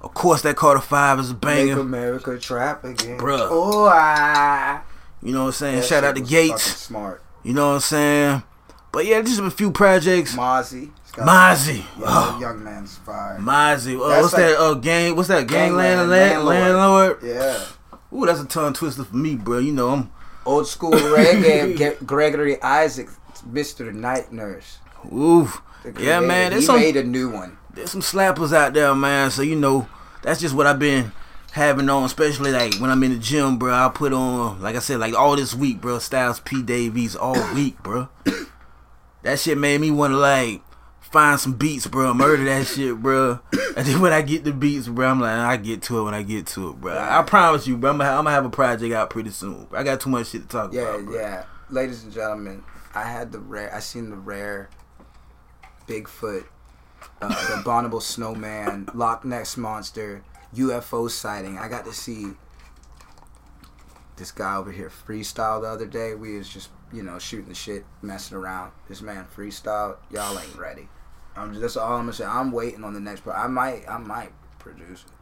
[0.00, 1.80] Of course that Carter Five is a Make banger.
[1.80, 3.18] America trap again.
[3.18, 3.48] Bruh.
[3.50, 4.82] Oh, ah.
[5.22, 5.76] You know what I'm saying?
[5.76, 6.62] That Shout out to Gates.
[6.62, 7.22] Smart.
[7.42, 8.42] You know what I'm saying?
[8.90, 10.34] But yeah, just a few projects.
[10.36, 10.90] Mozzy.
[11.14, 11.78] Mozzy.
[11.98, 12.38] Yeah, Oh.
[12.40, 13.38] young man's fire.
[13.40, 13.94] Mozzy.
[13.94, 14.58] Uh, what's like- that?
[14.58, 15.16] Uh, gang.
[15.16, 15.46] What's that?
[15.46, 17.18] Gangland Gangland, land, Landlord.
[17.22, 17.58] Yeah.
[18.14, 19.58] Ooh, that's a tongue twister for me, bro.
[19.58, 20.10] You know I'm.
[20.44, 22.04] Old school reggae.
[22.06, 23.08] Gregory Isaac,
[23.50, 23.92] Mr.
[23.94, 24.78] Night Nurse.
[25.12, 25.48] Ooh.
[25.98, 26.52] Yeah, man.
[26.52, 26.76] He some.
[26.80, 27.56] made a new one.
[27.74, 29.30] there's some slappers out there, man.
[29.30, 29.88] So you know,
[30.22, 31.12] that's just what I've been
[31.52, 33.72] having on, especially like when I'm in the gym, bro.
[33.72, 35.98] I put on, like I said, like all this week, bro.
[35.98, 38.08] Styles P Davies all week, bro.
[39.22, 40.62] that shit made me want to like
[41.00, 42.12] find some beats, bro.
[42.14, 43.40] Murder that shit, bro.
[43.74, 46.12] And then when I get the beats, bro, I'm like, I get to it when
[46.12, 46.94] I get to it, bro.
[46.94, 47.92] I promise you, bro.
[47.92, 49.66] I'm gonna, I'm gonna have a project out pretty soon.
[49.72, 51.14] I got too much shit to talk Yeah, about, bro.
[51.18, 51.44] yeah.
[51.70, 52.62] Ladies and gentlemen,
[52.94, 53.74] I had the rare.
[53.74, 54.68] I seen the rare
[55.86, 56.44] Bigfoot,
[57.22, 60.22] uh, the abominable snowman, Loch Ness monster,
[60.56, 61.58] UFO sighting.
[61.58, 62.32] I got to see
[64.16, 66.14] this guy over here freestyle the other day.
[66.14, 68.72] We was just you know shooting the shit, messing around.
[68.88, 69.96] This man freestyle.
[70.10, 70.88] Y'all ain't ready.
[71.34, 72.24] I'm just, that's all I'm gonna say.
[72.26, 73.36] I'm waiting on the next part.
[73.38, 75.12] I might, I might produce it.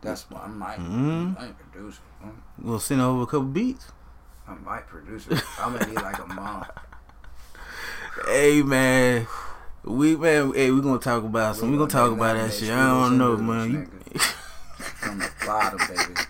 [0.00, 0.78] That's what I might.
[0.78, 1.38] Mhm.
[1.38, 2.28] I ain't produce it.
[2.58, 3.88] We'll send over a couple beats.
[4.48, 5.42] I might produce it.
[5.58, 6.66] I'm gonna need like a month.
[8.28, 9.26] Hey man,
[9.82, 11.72] we man, hey, we gonna talk about some.
[11.72, 12.70] We gonna talk about that shit.
[12.70, 13.90] I don't know, man.
[15.04, 16.20] this, From the bottom, baby.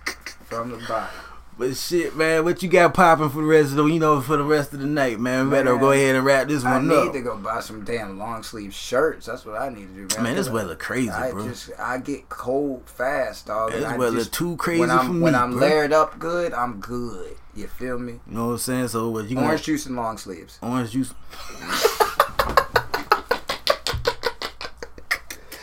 [0.47, 1.11] From the bottom.
[1.57, 4.37] But shit, man, what you got popping for the rest of the, you know, for
[4.37, 5.45] the rest of the night, man?
[5.45, 6.97] We better Man, go ahead and wrap this one up.
[6.99, 7.13] I need up.
[7.13, 9.27] to go buy some damn long sleeve shirts.
[9.27, 10.25] That's what I need to do, man.
[10.25, 11.47] Man, this 'Cause weather crazy, I bro.
[11.49, 13.73] just I get cold fast, dog.
[13.73, 15.61] and This I weather just- too crazy when I'm, for me, When I'm bro.
[15.61, 17.37] layered up good, I'm good.
[17.55, 18.15] You feel me?
[18.15, 18.89] You know what I'm saying?
[18.89, 20.59] So what you gonna Orange juice and long sleeves.
[20.61, 21.15] orange juice?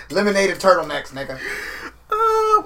[0.10, 1.38] Lemonade and turtlenecks, nigga.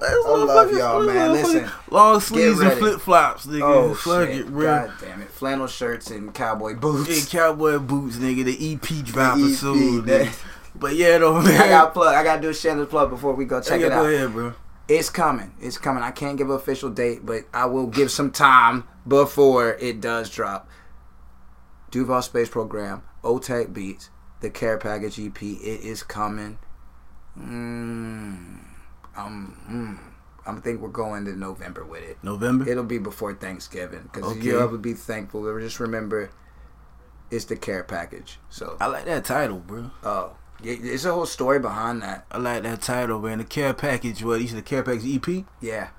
[0.08, 1.32] I love y'all, man.
[1.34, 3.62] Listen, long sleeves and flip flops, nigga.
[3.64, 4.40] Oh Fuck shit!
[4.42, 4.66] it, bro.
[4.88, 5.30] God damn it!
[5.30, 7.34] Flannel shirts and cowboy boots.
[7.34, 8.44] Yeah, cowboy boots, nigga.
[8.46, 10.06] The EP dropping soon.
[10.06, 10.46] that- nigga.
[10.78, 11.62] But yeah, though, man.
[11.62, 12.14] I got plug.
[12.14, 14.14] I got to do a shameless plug before we go check Yeah, it go out.
[14.14, 14.54] ahead, bro.
[14.90, 15.54] It's coming.
[15.62, 16.04] It's coming.
[16.04, 20.30] I can't give an official date, but I will give some time before it does
[20.30, 20.70] drop.
[21.92, 24.10] Duval Space Program, OTEC Beats,
[24.42, 25.42] the Care Package EP.
[25.42, 26.60] It is coming.
[27.40, 28.60] Mm,
[29.18, 32.18] um, mm, I'm think we're going to November with it.
[32.24, 32.70] November.
[32.70, 34.42] It'll be before Thanksgiving because Okay.
[34.42, 35.44] you'll ever be thankful.
[35.60, 36.30] Just remember,
[37.32, 38.40] it's the Care Package.
[38.50, 39.92] So, I like that title, bro.
[40.04, 42.26] oh, yeah, it's a whole story behind that.
[42.32, 43.40] I like that title, man.
[43.40, 44.40] The care package, what?
[44.42, 45.28] You said the care package EP?
[45.28, 45.90] You Yeah,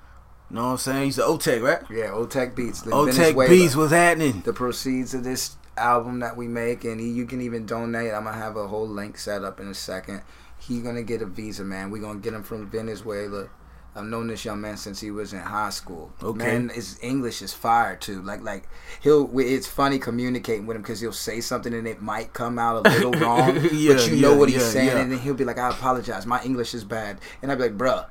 [0.49, 1.05] know what I'm saying?
[1.07, 1.81] You said OTEC, right?
[1.91, 2.07] yeah.
[2.07, 2.81] OTEC Beats.
[2.81, 3.49] the OTEC Venezuela.
[3.49, 4.41] Beats, what's happening?
[4.45, 8.35] the proceeds of this album that we make and you can even donate i'm gonna
[8.35, 10.23] have a whole link set up in a second
[10.67, 13.47] he's gonna get a visa man we're gonna get him from venezuela
[13.95, 16.37] i've known this young man since he was in high school Okay.
[16.37, 18.67] man his english is fire too like like
[19.01, 22.85] he'll it's funny communicating with him because he'll say something and it might come out
[22.85, 25.33] a little wrong Yeah, but you know yeah, what he's yeah, saying and then he'll
[25.33, 28.07] be like i apologize my english is bad and i'd be like bruh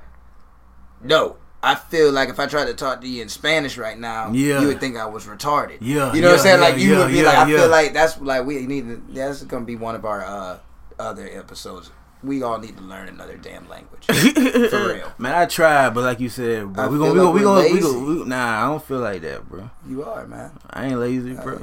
[1.03, 4.31] no I feel like if I tried to talk to you in Spanish right now,
[4.31, 4.61] Yeah.
[4.61, 5.79] you would think I was retarded.
[5.81, 6.61] Yeah, you know what I'm saying?
[6.61, 8.83] Like you would be like, I feel like that's like we need.
[8.83, 10.59] To, that's gonna be one of our uh,
[10.99, 11.91] other episodes.
[12.27, 14.05] We all need to learn another damn language
[14.71, 15.13] for real.
[15.19, 17.81] Man, I tried, but like you said, bro, we gonna, we gonna, like we we're
[17.83, 19.71] gonna, we gonna, nah, I don't feel like that, bro.
[19.89, 20.51] You are man.
[20.71, 21.61] I ain't lazy, bro.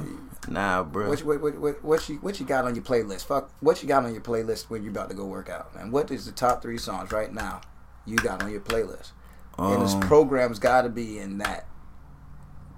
[0.48, 1.08] Nah, bro.
[1.08, 3.24] What, what, what, what, what you what you got on your playlist?
[3.24, 5.90] Fuck, what you got on your playlist when you about to go work out, man?
[5.90, 7.60] What is the top three songs right now
[8.06, 9.12] you got on your playlist?
[9.56, 11.66] and this Um, program's got to be in that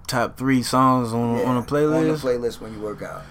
[0.07, 2.18] top three songs on Yeah, on a On the playlist.
[2.18, 3.22] playlist when you work out.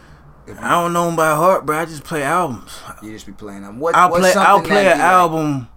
[0.48, 1.78] If I don't know them by heart, bro.
[1.80, 2.80] I just play albums.
[3.02, 3.80] you, just be playing them.
[3.80, 4.34] What, I'll play.
[4.34, 5.08] I'll play an like?
[5.08, 5.70] album.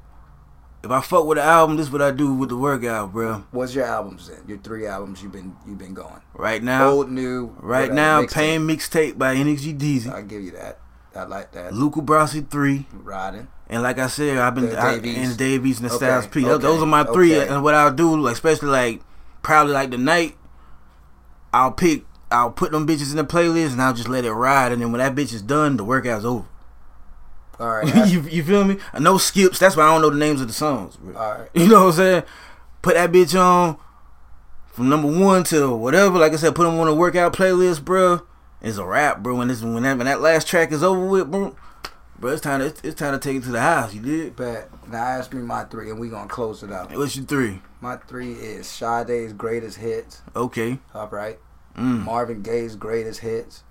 [0.84, 3.44] If I fuck with an album, this is what I do with the workout, bro.
[3.50, 4.38] What's your albums then?
[4.46, 6.20] Your three albums you've been you've been going.
[6.34, 7.46] Right now, Old, new.
[7.58, 8.32] right now, mixtape.
[8.32, 10.78] Pain mixtape by NXG Deezy, I give you that.
[11.16, 11.74] I like that.
[11.74, 13.48] Luca Brasi three, Riding.
[13.68, 15.16] and like I said, I've been The I, Davies.
[15.18, 16.42] and the Davies and the Okay, Styles P.
[16.42, 17.34] Those- okay, Those are my three.
[17.36, 17.52] okay.
[17.52, 19.00] And what I'll do, like especially like
[19.42, 20.36] probably like the night,
[21.52, 22.04] I'll pick.
[22.30, 24.72] I'll put them bitches in the playlist and I'll just let it ride.
[24.72, 26.46] And then when that bitch is done, the workout's over.
[27.58, 27.86] All right.
[27.86, 28.74] that's- you, you feel me?
[28.74, 29.58] Uh, I know skips.
[29.58, 30.96] That's why I don't know the names of the songs.
[30.96, 31.16] Bro.
[31.16, 31.48] all right.
[31.54, 32.22] You know what I'm saying?
[32.82, 33.76] Put that bitch on
[34.66, 36.18] from number one to whatever.
[36.18, 38.22] Like I said, put them on a workout playlist, bro.
[38.60, 39.36] It's a wrap, bro.
[39.36, 41.56] When this when that, when that last track is over with, bro,
[42.18, 43.94] bro, it's time to it's, it's time to take it to the house.
[43.94, 44.36] You did?
[44.36, 44.68] Bet.
[44.88, 46.92] Now ask me my three, and we gonna close it out.
[46.96, 47.62] What's your three?
[47.80, 50.22] My three is Sade's greatest hits.
[50.34, 50.78] Okay.
[50.94, 51.38] All right.
[51.78, 52.04] Mm.
[52.04, 53.62] Marvin Gaye's greatest hits,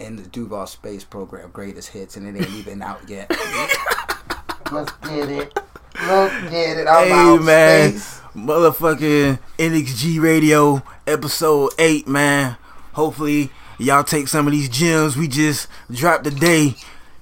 [0.00, 3.30] and the Duval Space Program greatest hits, and it ain't even out yet.
[4.72, 5.58] Let's get it.
[6.02, 6.86] Let's get it.
[6.88, 8.20] I'm Hey out man, space.
[8.34, 12.56] motherfucking NXG Radio episode eight, man.
[12.92, 16.74] Hopefully y'all take some of these gems we just dropped today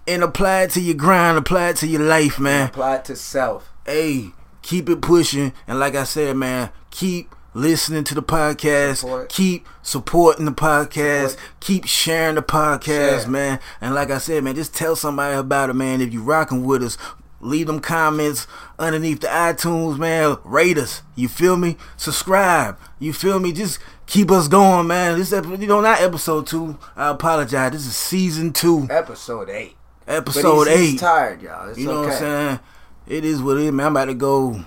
[0.08, 2.68] and apply it to your grind, apply it to your life, man.
[2.68, 3.70] Apply it to self.
[3.84, 4.30] Hey,
[4.62, 9.28] keep it pushing, and like I said, man, keep listening to the podcast, Support.
[9.30, 11.50] keep supporting the podcast, Support.
[11.60, 13.28] keep sharing the podcast, Share.
[13.30, 13.60] man.
[13.80, 16.00] And like I said, man, just tell somebody about it, man.
[16.02, 16.98] If you rocking with us,
[17.40, 18.46] leave them comments
[18.78, 20.36] underneath the iTunes, man.
[20.44, 21.02] Rate us.
[21.14, 21.76] You feel me?
[21.96, 22.78] Subscribe.
[22.98, 23.52] You feel me?
[23.52, 25.18] Just keep us going, man.
[25.18, 26.78] This episode, you know, not episode two.
[26.94, 27.72] I apologize.
[27.72, 29.76] This is season two, Episode eight.
[30.06, 30.90] Episode he's, eight.
[30.90, 31.68] he's tired, y'all.
[31.70, 32.08] It's You know okay.
[32.08, 32.60] what I'm saying?
[33.08, 33.86] It is what it is, man.
[33.86, 34.62] I'm about to go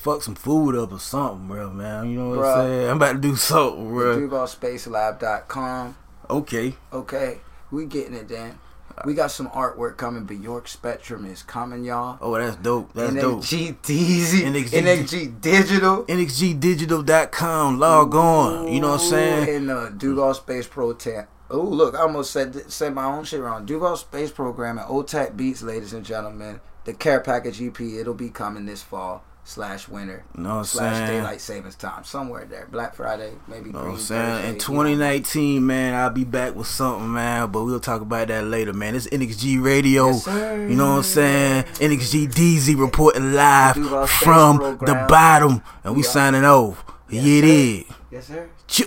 [0.00, 2.10] fuck some food up or something, bro, man.
[2.10, 2.46] You know what.
[2.46, 2.90] I'm saying?
[2.90, 4.16] I'm about to do something, bro.
[4.16, 5.96] DuvalSpaceLab.com.
[6.28, 6.74] Okay.
[6.92, 7.38] Okay,
[7.70, 8.58] we getting it, Dan.
[9.04, 10.24] We got some artwork coming.
[10.24, 12.18] Bjork Spectrum is coming, y'all.
[12.20, 12.92] Oh, that's dope.
[12.92, 13.40] That's dope.
[13.40, 14.82] NXG Deezy, NXG.
[14.82, 16.04] NXG Digital.
[16.04, 17.78] NXGdigital.com.
[17.78, 18.70] Log on.
[18.70, 19.56] You know what I'm saying?
[19.56, 21.28] And uh, Duval Space Pro Tech.
[21.48, 23.64] Oh, look, I almost said said my own shit wrong.
[23.64, 26.60] Duval Space Program and OTAC Beats, ladies and gentlemen.
[26.84, 31.10] The Care Package EP, it'll be coming this fall slash winter Know I'm slash saying?
[31.10, 32.68] daylight savings time somewhere there.
[32.70, 33.66] Black Friday, maybe.
[33.68, 34.46] You know what Green I'm saying?
[34.48, 37.50] In you 2019, man, I'll be back with something, man.
[37.50, 38.94] But we'll talk about that later, man.
[38.94, 40.08] It's NXG Radio.
[40.08, 41.64] Yes, you know what I'm saying?
[41.64, 43.74] NXG Deezy reporting live
[44.08, 45.62] from the bottom.
[45.84, 46.08] And we Yeah.
[46.08, 46.84] signing off.
[47.08, 47.46] Yes, yeah, it sir.
[47.48, 47.84] is.
[48.12, 48.48] Yes, sir.
[48.68, 48.84] Choo.